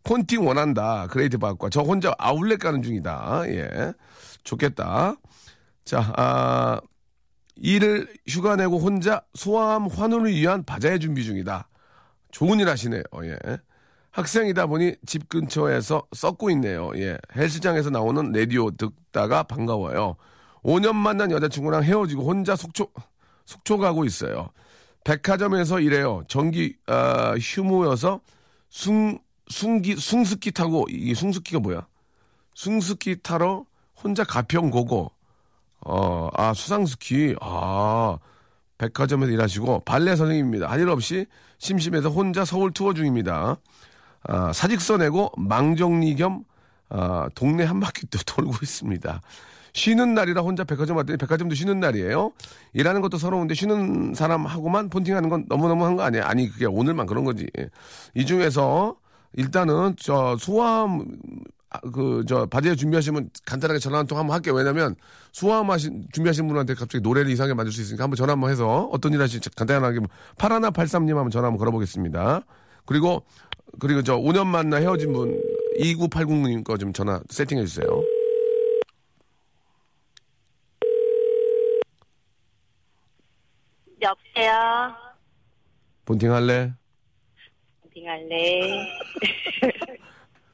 [0.04, 1.08] 폰팅 원한다.
[1.10, 3.42] 그레이트 받고 저 혼자 아울렛 가는 중이다.
[3.48, 3.92] 예,
[4.44, 5.16] 좋겠다.
[5.90, 6.80] 자, 아,
[7.56, 11.68] 일을 휴가 내고 혼자 소아암 환우를 위한 바자회 준비 중이다.
[12.30, 13.02] 좋은 일 하시네요.
[13.24, 13.36] 예.
[14.12, 16.92] 학생이다 보니 집 근처에서 썩고 있네요.
[16.94, 17.18] 예.
[17.34, 20.14] 헬스장에서 나오는 라디오 듣다가 반가워요.
[20.62, 22.86] 5년 만난 여자친구랑 헤어지고 혼자 속초,
[23.44, 24.50] 속초 가고 있어요.
[25.02, 26.22] 백화점에서 일해요.
[26.28, 28.20] 전기 아, 휴무여서
[28.68, 31.88] 숭 숭기 숭스키 타고 이 숭스키가 뭐야?
[32.54, 33.64] 숭스키 타러
[34.00, 35.10] 혼자 가평 고고.
[35.86, 37.36] 어, 아 수상스키.
[37.40, 38.18] 아
[38.78, 40.70] 백화점에서 일하시고 발레 선생님입니다.
[40.70, 41.26] 할일 없이
[41.58, 43.56] 심심해서 혼자 서울 투어 중입니다.
[44.24, 46.44] 아, 사직서 내고 망정리 겸
[46.88, 49.20] 아, 동네 한 바퀴 또 돌고 있습니다.
[49.72, 52.32] 쉬는 날이라 혼자 백화점 왔더니 백화점도 쉬는 날이에요.
[52.72, 56.24] 일하는 것도 서러운데 쉬는 사람하고만 폰팅하는 건 너무너무 한 거 아니에요?
[56.24, 57.46] 아니 그게 오늘만 그런 거지.
[58.14, 58.96] 이 중에서
[59.34, 61.04] 일단은 저 소아암
[61.92, 64.54] 그 저 바지에 준비하시면 간단하게 전화 한 통 한번 할게요.
[64.54, 64.96] 왜냐면
[65.32, 69.12] 소아암 하신 준비하신 분한테 갑자기 노래를 이상하게 만들 수 있으니까 한번 전화 한번 해서 어떤
[69.12, 70.00] 일 하실지 간단하게
[70.36, 72.42] 파라나 83님 한번 전화 한번 걸어보겠습니다.
[72.86, 73.24] 그리고
[73.78, 75.40] 그리고 저 5년 만나 헤어진 분
[75.78, 77.86] 2980님 거 좀 전화 세팅해 주세요.
[84.02, 84.94] 여보세요.
[86.04, 86.72] 본팅 할래?
[87.82, 88.86] 폰팅할래.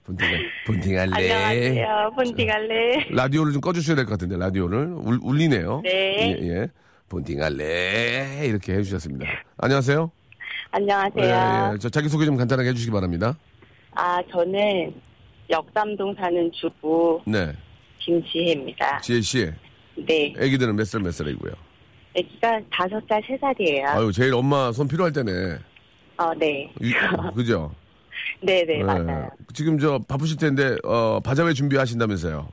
[0.07, 0.29] 본팅
[0.67, 1.33] 본팅 할래?
[1.33, 2.13] 안녕하세요.
[2.15, 3.07] 폰팅할래.
[3.11, 5.81] 라디오를 좀 꺼주셔야 될 것 같은데 라디오를 울, 울리네요.
[5.85, 6.37] 네.
[6.41, 6.69] 예, 예.
[7.09, 8.43] 본팅 할래?
[8.47, 9.27] 이렇게 해주셨습니다.
[9.59, 10.11] 안녕하세요.
[10.71, 11.25] 안녕하세요.
[11.25, 11.79] 예, 예.
[11.79, 13.37] 저 자기 소개 좀 간단하게 해주시기 바랍니다.
[13.93, 14.95] 아, 저는
[15.51, 17.53] 역삼동 사는 주부 네,
[18.01, 19.01] 김지혜입니다.
[19.01, 19.51] 지혜 씨.
[19.97, 20.35] 네.
[20.39, 21.53] 아기들은 몇 살 몇 살이고요.
[22.15, 23.87] 애기가 다섯 살, 세 살이에요.
[23.89, 25.33] 아유, 제일 엄마 손 필요할 때네.
[26.19, 26.71] 어, 네.
[26.81, 26.93] 유-
[27.35, 27.75] 그죠?
[28.41, 28.83] 네네, 예.
[28.83, 29.31] 맞아요.
[29.55, 32.49] 지금 저 바쁘실 텐데 어, 바자회 준비하신다면서요.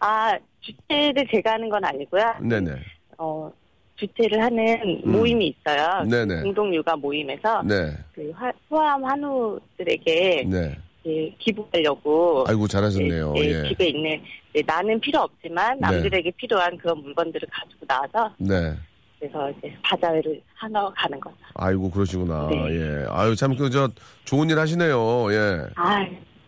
[0.00, 2.34] 아, 주최를 제가 하는 건 아니고요.
[2.40, 2.72] 네네.
[3.18, 3.50] 어,
[3.96, 5.12] 주최를 하는 음.
[5.12, 6.04] 모임이 있어요.
[6.04, 6.42] 네네.
[6.42, 7.92] 공동 육아 모임에서 네.
[8.14, 10.78] 그 화, 소아암 한우들에게 네.
[11.06, 13.34] 예, 기부하려고 아이고 잘하셨네요.
[13.36, 13.68] 예, 예, 예.
[13.68, 14.20] 집에 있는
[14.54, 15.88] 예, 나는 필요 없지만 네.
[15.88, 18.74] 남들에게 필요한 그런 물건들을 가지고 나와서 네.
[19.22, 21.36] 그래서 이제 바자회를 하러 가는 거죠.
[21.54, 22.48] 아이고 그러시구나.
[22.50, 22.56] 네.
[22.74, 23.06] 예.
[23.08, 23.88] 아유 참 그 저
[24.24, 25.32] 좋은 일 하시네요.
[25.32, 25.66] 예.
[25.76, 26.04] 아,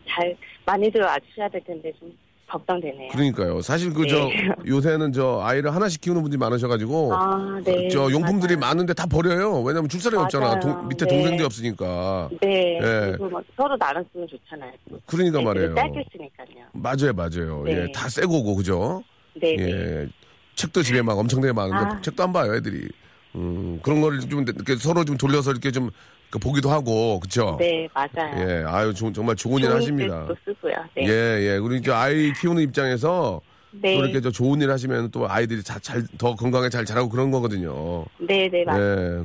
[0.08, 2.12] 잘 많이들 와주셔야 될 텐데 좀
[2.48, 3.10] 걱정되네요.
[3.12, 3.60] 그러니까요.
[3.62, 4.08] 사실 그 네.
[4.08, 4.28] 저
[4.66, 7.88] 요새는 저 아이를 하나씩 키우는 분들이 많으셔가지고 아, 네.
[7.90, 8.74] 저 용품들이 맞아요.
[8.74, 9.62] 많은데 다 버려요.
[9.62, 10.58] 왜냐면 줄 사람이 없잖아.
[10.58, 11.14] 동- 밑에 네.
[11.14, 12.28] 동생들이 없으니까.
[12.40, 12.80] 네.
[12.82, 13.16] 예.
[13.18, 14.72] 뭐 서로 나눴으면 좋잖아요.
[15.06, 15.74] 그러니까 말이에요.
[15.76, 16.66] 짧게 쓰니까요.
[16.72, 17.62] 맞아요, 맞아요.
[17.64, 17.82] 네.
[17.84, 19.04] 예, 다 새거고 그죠?
[19.40, 19.54] 네.
[19.56, 19.62] 네.
[19.70, 20.08] 예.
[20.54, 22.00] 책도 집에 막 엄청나게 많은데 아.
[22.00, 22.88] 책도 안 봐요, 애들이.
[23.34, 27.56] 음, 그런 거를 좀 이렇게 서로 좀 돌려서 이렇게 좀그 보기도 하고, 그쵸?
[27.58, 28.48] 네, 맞아요.
[28.48, 30.26] 예, 아유, 조- 정말 좋은 일 하십니다.
[30.44, 30.74] 쓰고요.
[30.96, 31.04] 네.
[31.08, 31.10] 예,
[31.54, 31.58] 예.
[31.58, 33.40] 그리고 이제 아이 키우는 입장에서
[33.72, 33.96] 네.
[33.96, 37.32] 또 이렇게 저 좋은 일 하시면 또 아이들이 자, 잘, 더 건강하게 잘 자라고 그런
[37.32, 38.04] 거거든요.
[38.18, 39.24] 네, 네, 맞아요.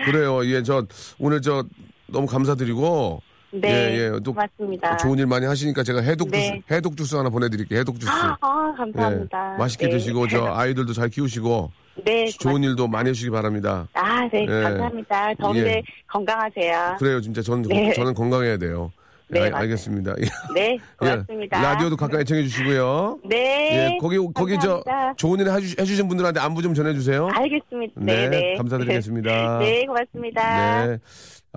[0.00, 0.04] 예.
[0.04, 0.44] 그래요.
[0.46, 0.84] 예, 저,
[1.18, 1.64] 오늘 저,
[2.08, 3.22] 너무 감사드리고.
[3.60, 3.68] 네.
[3.70, 4.10] 예, 예.
[4.24, 4.96] 또 고맙습니다.
[4.98, 6.62] 좋은 일 많이 하시니까 제가 해독 주스, 네.
[6.70, 7.80] 해독 주스 하나 보내드릴게요.
[7.80, 8.10] 해독 주스.
[8.12, 9.54] 아, 아, 감사합니다.
[9.54, 9.92] 예, 맛있게 네.
[9.92, 11.70] 드시고 저 아이들도 잘 키우시고
[12.04, 13.88] 네, 좋은 일도 많이 해주시기 바랍니다.
[13.94, 14.62] 아, 네, 예.
[14.62, 15.34] 감사합니다.
[15.34, 15.82] 더운데 예.
[16.08, 16.96] 건강하세요.
[16.98, 17.92] 그래요, 진짜 저는 네.
[17.94, 18.92] 저는 건강해야 돼요.
[19.34, 19.62] 예, 네, 알- 맞아요.
[19.64, 20.14] 알겠습니다.
[20.20, 20.24] 예.
[20.54, 21.58] 네, 고맙습니다.
[21.58, 23.18] 예, 라디오도 가까이 청해 주시고요.
[23.28, 23.94] 네.
[23.94, 25.14] 예, 거기 거기 저 감사합니다.
[25.16, 27.28] 좋은 일 해주, 해주신 분들한테 안부 좀 전해주세요.
[27.32, 27.92] 알겠습니다.
[27.96, 28.54] 네, 네.
[28.56, 29.58] 감사드리겠습니다.
[29.58, 30.86] 네, 고맙습니다.
[30.86, 30.98] 네.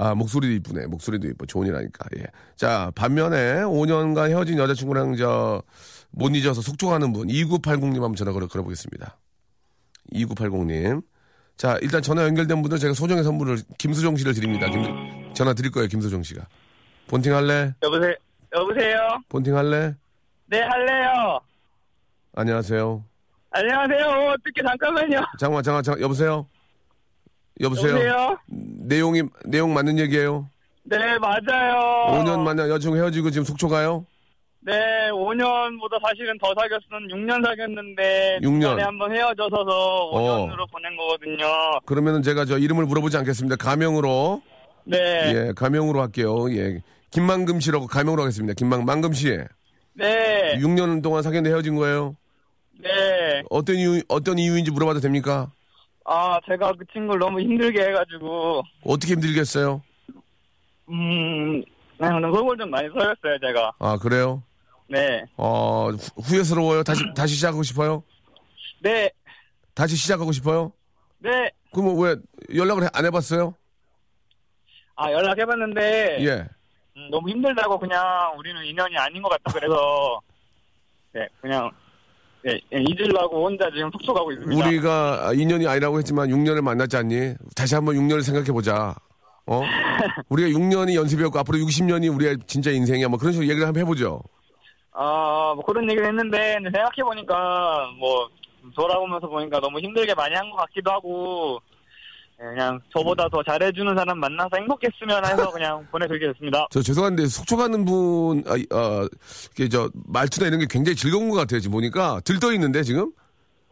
[0.01, 0.87] 아, 목소리도 이쁘네.
[0.87, 1.45] 목소리도 이뻐.
[1.45, 2.07] 좋은 일 하니까.
[2.17, 2.23] 예.
[2.55, 5.61] 자, 반면에 5년간 헤어진 여자친구랑 저,
[6.11, 9.17] 못 잊어서 속촉하는 분, 2980님 한번 전화 걸어, 걸어보겠습니다.
[10.13, 11.03] 2980님.
[11.57, 14.69] 자, 일단 전화 연결된 분들 제가 소정의 선물을 김수정 씨를 드립니다.
[14.69, 16.47] 김, 전화 드릴 거예요, 김수정 씨가.
[17.07, 17.75] 본팅 할래?
[17.83, 18.13] 여보세요?
[18.55, 18.97] 여보세요?
[19.27, 19.93] 본팅 할래?
[20.45, 21.41] 네, 할래요.
[22.35, 23.03] 안녕하세요.
[23.51, 24.05] 안녕하세요.
[24.31, 25.17] 어떻게 잠깐만요.
[25.37, 26.47] 잠깐만, 잠깐만, 잠깐, 여보세요?
[27.59, 27.89] 여보세요?
[27.91, 28.37] 여보세요?
[28.47, 30.47] 내용이, 내용 맞는 얘기예요?
[30.83, 32.23] 네, 맞아요.
[32.23, 34.05] 5년 만에 여자친구 헤어지고 지금 속초 가요?
[34.61, 34.73] 네,
[35.11, 38.61] 5년보다 사실은 더 사귀었으면 6년 사귀었는데 6년.
[38.61, 39.69] 중간에 한번 헤어져서서
[40.09, 40.47] 어.
[40.47, 41.45] 5년으로 보낸 거거든요.
[41.85, 43.55] 그러면은 제가 저 이름을 물어보지 않겠습니다.
[43.55, 44.41] 가명으로
[44.83, 44.97] 네.
[45.47, 46.51] 예 가명으로 할게요.
[46.51, 48.53] 예 김만금 씨라고 가명으로 하겠습니다.
[48.53, 49.37] 김만 만금 씨
[49.93, 50.57] 네.
[50.59, 52.15] 6년 동안 사귀었는데 헤어진 거예요.
[52.81, 52.89] 네.
[53.49, 55.51] 어떤 이유 어떤 이유인지 물어봐도 됩니까?
[56.11, 59.79] 아, 제가 그 친구를 너무 힘들게 해가지고 어떻게 힘들겠어요?
[60.89, 61.63] 음,
[61.99, 63.71] 그냥 속을 좀 많이 서였어요, 제가.
[63.77, 64.41] 아 그래요?
[64.87, 65.23] 네.
[65.37, 66.81] 어 후- 후회스러워요.
[66.83, 68.03] 다시 다시 시작하고 싶어요?
[68.81, 69.11] 네.
[69.75, 70.71] 다시 시작하고 싶어요?
[71.19, 71.51] 네.
[71.71, 72.15] 그러면 왜
[72.57, 73.53] 연락을 해- 안 해봤어요?
[74.95, 76.47] 아, 연락해봤는데 예.
[76.97, 80.19] 음, 너무 힘들다고 그냥 우리는 인연이 아닌 것 같다 그래서
[81.13, 81.69] 네 그냥
[82.43, 84.67] 네, 예, 잊으려고 혼자 지금 속속하고 있습니다.
[84.67, 87.33] 우리가 인연이 아니라고 했지만 6년을 만났지 않니?
[87.55, 88.95] 다시 한번 6년을 생각해 보자.
[89.45, 89.61] 어?
[90.29, 93.09] 우리가 6년이 연습이었고 앞으로 60년이 우리의 진짜 인생이야.
[93.09, 94.21] 뭐 그런 식으로 얘기를 한번 해보죠.
[94.93, 98.29] 아, 뭐 그런 얘기를 했는데 생각해 보니까 뭐
[98.75, 101.68] 돌아보면서 보니까 너무 힘들게 많이 한 것 같기도 하고 예,
[102.39, 106.67] 그냥 저보다 더 잘해주는 사람 만나서 행복했으면 해서 그냥 보내드리겠습니다.
[106.71, 109.05] 저 죄송한데 속초 가는 분, 아, 이- 어,
[109.51, 111.59] 이게 저 말투나 이런 게 굉장히 즐거운 것 같아요.
[111.59, 113.11] 지금 보니까 들떠 있는데 지금.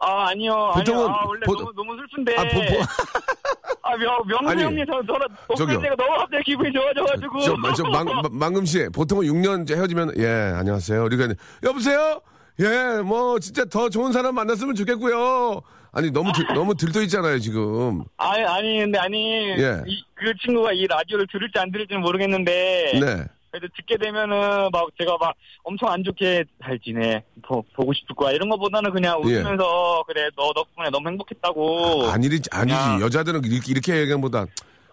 [0.00, 2.82] 아 아니요 보통은 아니요 아, 원래 보- 너무 너무 슬픈데 아, 보, 보,
[3.82, 5.74] 아 명, 명수 아니, 형님 저 저랑 저기요.
[5.78, 10.12] 목소리가 너무 갑자기 기분이 좋아져가지고 저, 저 망, 망- 망금 씨, 보통은 6년 이제 헤어지면,
[10.18, 11.02] 예, 안녕하세요.
[11.04, 11.28] 우리가,
[11.64, 12.20] 여보세요?
[12.60, 15.62] 예, 뭐, 진짜 더 좋은 사람 만났으면 좋겠고요.
[15.98, 18.04] 아니, 너무, 들, 너무 들떠 있잖아요, 지금.
[18.18, 19.82] 아니 아니 근데 아니 예.
[19.84, 23.24] 이, 그 친구가 이 라디오를 들을지 안 들을지는 모르겠는데 네.
[23.50, 25.34] 그래도 듣게 되면은 막 제가 막
[25.64, 29.38] 엄청 안 좋게 잘 지내 보, 보고 싶을 거야 이런 거보다는 그냥 예.
[29.40, 32.76] 웃으면서 그래 너 덕분에 너무 행복했다고 아니지, 아니지.
[32.76, 34.46] 그냥- 여자들은 이렇게, 이렇게 얘기하보다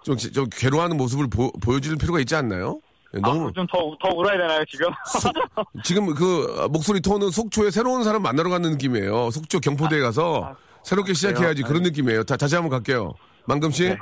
[0.04, 2.80] 좀, 좀 괴로워하는 모습을 보, 보여줄 필요가 있지 않나요?
[3.14, 4.88] 예, 너무, 아, 좀더 더 울어야 되나요 지금
[5.84, 9.30] 지금 그 어, 목소리 톤은 속초에 새로운 사람 만나러 가는 느낌이에요.
[9.32, 12.24] 속초 경포대에 가서 아, 새롭게 시작해야지 그런 느낌이에요.
[12.24, 13.14] 다, 다시 한번 갈게요.
[13.46, 13.90] 망금 씨?
[13.90, 13.98] 네.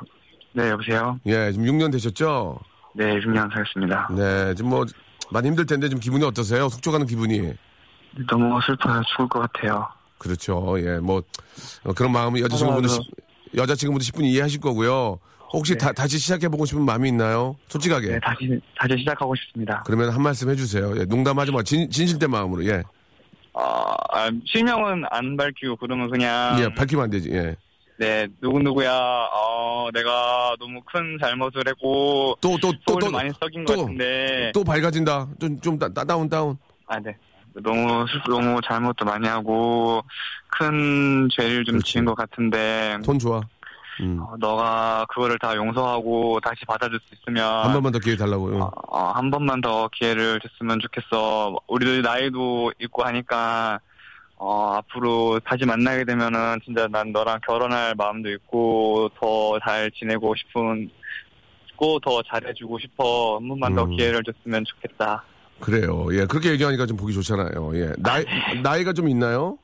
[0.56, 2.60] 네 여보세요 예, 지금 6년 되셨죠?
[2.94, 4.86] 네 6년 살았습니다 네, 지금 뭐
[5.32, 6.70] 많이 힘들 텐데 지금 기분이 어떠세요?
[6.70, 7.54] 속초 가는 기분이?
[8.30, 9.88] 너무 슬퍼요 죽을 것 같아요
[10.20, 10.76] 그렇죠.
[10.80, 11.24] 예, 뭐
[11.84, 12.88] 어, 그런 마음은 여자친구분도.
[12.88, 13.02] 십-
[13.56, 15.20] 여자친구분도 10분 이해하실 거고요.
[15.52, 17.56] 혹시 다, 다시 시작해보고 싶은 마음이 있나요?
[17.68, 18.08] 솔직하게.
[18.10, 20.98] 네 다시 다시 시작하고 싶습니다 그러면 한 말씀 해주세요.
[21.00, 21.64] 예, 농담하지 마.
[21.64, 22.64] 진, 진실된 마음으로.
[22.68, 22.84] 예.
[23.54, 27.30] 어, 아, 실명은 안 밝히고 그러면 그냥 예, 밝히면 안 되지.
[27.32, 27.56] 예.
[28.00, 33.76] 네 누구누구야 어, 내가 너무 큰 잘못을 했고 또, 또, 또, 또, 많이 썩인 또,
[33.76, 35.28] 것 같은데 또 밝아진다.
[35.40, 36.58] 좀, 좀, 따, 따- 다운, 다운.
[36.88, 37.16] 아, 네.
[37.54, 40.02] 너무 슬- 너무 잘못도 많이 하고
[40.48, 41.94] 큰 죄를 좀 그렇지.
[41.94, 43.42] 지은 것 같은데 톤 좋아.
[44.02, 44.20] 음.
[44.22, 48.60] 어, 너가 그거를 다 용서하고 다시 받아줄 수 있으면 한 번만 더 기회 달라고요.
[48.60, 51.56] 어, 어, 한 번만 더 기회를 줬으면 좋겠어.
[51.68, 53.80] 우리들 나이도 있고 하니까
[54.38, 60.90] 어, 앞으로 다시 만나게 되면은 진짜 난 너랑 결혼할 마음도 있고 더 잘 지내고 싶은
[61.76, 63.38] 고더 잘해주고 싶어.
[63.38, 63.96] 한 번만 더 음.
[63.96, 65.24] 기회를 줬으면 좋겠다.
[65.60, 66.08] 그래요.
[66.12, 67.72] 예, 그렇게 얘기하니까 좀 보기 좋잖아요.
[67.76, 67.94] 예.
[67.98, 68.26] 나이,
[68.62, 69.58] 나이가 좀 있나요?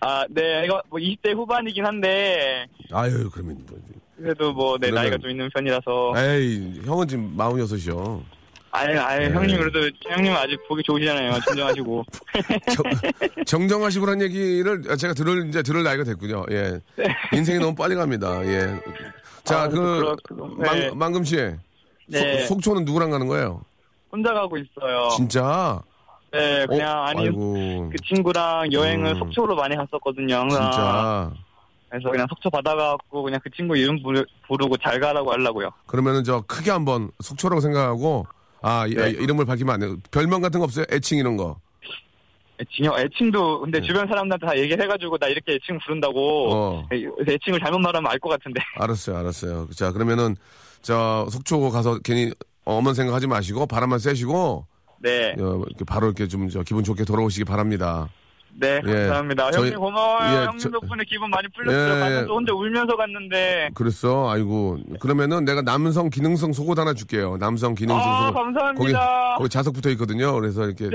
[0.00, 3.58] 아, 네, 이거 뭐 20대 후반이긴 한데 아유, 그러면.
[3.68, 3.78] 뭐,
[4.16, 6.12] 그래도 뭐내 그러면- 나이가 좀 있는 편이라서.
[6.16, 8.22] 에이, 형은 지금 46이요.
[8.70, 9.34] 아유, 아유, 네.
[9.34, 9.78] 형님 그래도
[10.10, 11.40] 형님 아직 보기 좋으시잖아요.
[11.46, 12.04] 진정하시고.
[13.46, 16.44] 정 정하시고란 얘기를 제가 들을, 이제 들을 나이가 됐군요.
[16.50, 16.78] 예.
[17.32, 18.44] 인생이 너무 빨리 갑니다.
[18.44, 18.78] 예.
[19.44, 20.14] 자, 아, 그,
[20.60, 20.88] 네.
[20.90, 21.36] 망, 망금 씨.
[22.08, 22.40] 네.
[22.42, 23.62] 속, 속초는 누구랑 가는 거예요?
[24.12, 25.08] 혼자 가고 있어요.
[25.16, 25.82] 진짜?
[26.32, 27.02] 네, 그냥 어?
[27.04, 27.90] 아니 아이고.
[27.90, 29.18] 그 친구랑 여행을 음.
[29.18, 30.34] 속초로 많이 갔었거든요.
[30.36, 30.70] 항상.
[30.70, 31.32] 진짜.
[31.88, 35.70] 그래서 그냥 속초 받아가고 그냥 그 친구 이름 부르, 부르고 잘 가라고 하려고요.
[35.86, 38.26] 그러면은 저 크게 한번 속초라고 생각하고,
[38.60, 39.08] 아, 이- 네.
[39.10, 39.96] 이름을 밝히면 안 돼요.
[40.10, 40.84] 별명 같은 거 없어요?
[40.92, 41.56] 애칭 이런 거.
[42.60, 42.92] 애칭이요?
[42.98, 43.86] 애칭도 근데 네.
[43.86, 46.88] 주변 사람들한테 다 얘기를 해가지고 나 이렇게 애칭 부른다고 어.
[46.92, 48.60] 애- 애칭을 잘못 말하면 알 것 같은데.
[48.76, 49.68] 알았어요, 알았어요.
[49.74, 50.36] 자, 그러면은,
[50.82, 52.32] 저, 속초 가서 괜히
[52.66, 54.66] 어머니 생각하지 마시고, 바람만 쐬시고,
[55.00, 55.34] 네.
[55.38, 58.08] 어, 바로 이렇게 좀, 저, 기분 좋게 돌아오시기 바랍니다.
[58.60, 58.92] 네, 예.
[58.92, 59.50] 감사합니다.
[59.52, 60.32] 저희- 형님 고마워요.
[60.32, 62.10] 예, 형님 저- 덕분에 기분 많이 풀렸어요.
[62.12, 62.26] 예, 예.
[62.26, 63.70] 또 혼자 울면서 갔는데.
[63.74, 64.28] 그랬어?
[64.30, 64.78] 아이고.
[64.98, 67.36] 그러면은 내가 남성 기능성 속옷 하나 줄게요.
[67.36, 68.34] 남성 기능성 아, 속옷.
[68.34, 69.34] 거기, 감사합니다.
[69.38, 70.32] 거기 자석 붙어 있거든요.
[70.34, 70.88] 그래서 이렇게.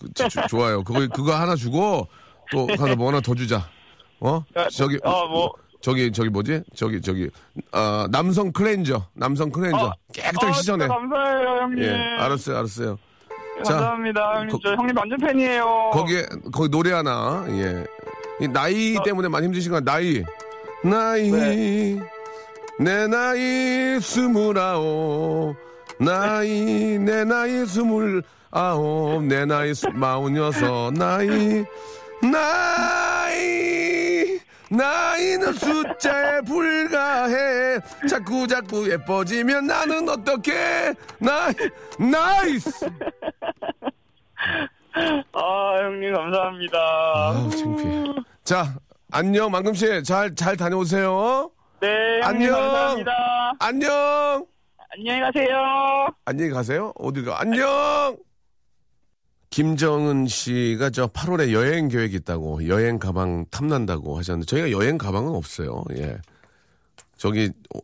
[0.00, 0.82] 그, 저- 저- 좋아요.
[0.82, 2.08] 그거, 그거 하나 주고,
[2.50, 3.68] 또 하나 뭐 하나 더 주자.
[4.18, 4.42] 어?
[4.56, 4.98] 야, 저기.
[5.04, 5.52] 아, 뭐.
[5.80, 6.62] 저기, 저기 뭐지?
[6.74, 7.30] 저기, 저기.
[7.70, 9.06] 아, 남성 클렌저.
[9.14, 9.76] 남성 클렌저.
[9.86, 10.86] 아, 깨끗하게 아, 씻어내.
[10.88, 11.84] 감사해요, 형님.
[11.84, 12.98] 예, 알았어요, 알았어요.
[13.64, 14.34] 자, 감사합니다.
[14.36, 15.90] 형님, 거- 저 형님 완전 팬이에요.
[15.92, 17.84] 거기에 거기 노래 하나 예.
[18.40, 19.02] 이 나이 어.
[19.02, 20.22] 때문에 많이 힘드신 건 나이
[20.84, 22.00] 나이 네.
[22.78, 25.56] 내 나이 스물아홉
[25.98, 31.64] 나이 내 나이 스물아홉 내 나이 스- 마흔여섯 나이
[32.20, 33.75] 나이
[34.70, 41.54] 나이는 숫자에 불과해 자꾸 자꾸 예뻐지면 나는 어떡해 나이
[41.98, 42.88] 나이스
[45.32, 46.78] 아, 형님 감사합니다.
[46.78, 48.04] 아우, 창피해.
[48.44, 48.74] 자,
[49.12, 50.02] 안녕, 망금씨.
[50.04, 51.50] 잘, 잘 다녀오세요.
[51.80, 52.52] 네, 안녕.
[52.58, 53.52] 감사합니다.
[53.58, 54.46] 안녕!
[54.96, 56.06] 안녕히 가세요.
[56.24, 56.92] 안녕히 가세요.
[56.98, 57.38] 어딜 가?
[57.40, 58.16] 안녕!
[59.56, 65.82] 김정은 씨가 저 8월에 여행 계획 있다고, 여행 가방 탐난다고 하셨는데, 저희가 여행 가방은 없어요.
[65.96, 66.18] 예.
[67.16, 67.78] 저기, 어,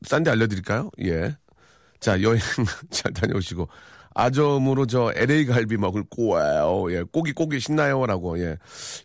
[0.00, 0.90] 싼데 알려드릴까요?
[1.02, 1.36] 예.
[2.00, 2.40] 자, 여행
[2.88, 3.68] 잘 다녀오시고.
[4.14, 6.90] 아점으로 저 LA 갈비 먹을 거예요.
[6.92, 7.02] 예.
[7.02, 8.06] 고기 고기 신나요?
[8.06, 8.56] 라고, 예.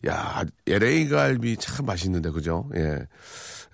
[0.08, 2.70] 야, LA 갈비 참 맛있는데, 그죠?
[2.78, 2.98] 예.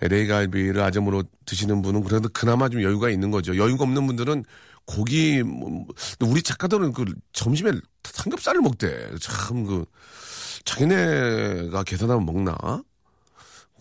[0.01, 3.55] LA 갈비를 아점으로 드시는 분은 그래도 그나마 좀 여유가 있는 거죠.
[3.55, 4.45] 여유가 없는 분들은
[4.85, 5.85] 고기, 뭐,
[6.17, 7.71] 근데 우리 작가들은 그 점심에
[8.03, 9.09] 삼겹살을 먹대.
[9.19, 9.85] 참 그,
[10.63, 12.55] 자기네가 계산하면 먹나?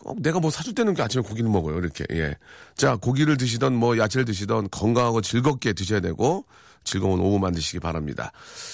[0.04, 1.78] 꼭 내가 뭐 사줄 때는 아침에 고기를 먹어요.
[1.78, 2.04] 이렇게.
[2.12, 2.36] 예.
[2.76, 6.44] 자, 고기를 드시던 뭐 야채를 드시던 건강하고 즐겁게 드셔야 되고
[6.84, 8.30] 즐거운 오후 만드시기 바랍니다.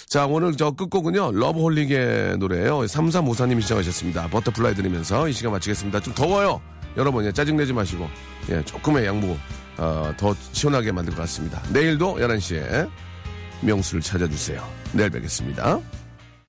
[0.09, 1.33] 자, 오늘 저 끝곡은요.
[1.33, 2.81] 러브홀릭의 노래예요.
[2.81, 4.29] 3354님이 신청하셨습니다.
[4.29, 6.01] Butterfly 들으면서 이 시간 마치겠습니다.
[6.01, 6.61] 좀 더워요.
[6.97, 8.09] 여러분, 예, 짜증내지 마시고,
[8.51, 9.37] 예, 조금의 양보,
[9.81, 11.63] 어, 더 시원하게 만들 것 같습니다.
[11.73, 12.89] 내일도 11시에
[13.63, 14.63] 명수를 찾아주세요.
[14.93, 15.81] 내일 뵙겠습니다.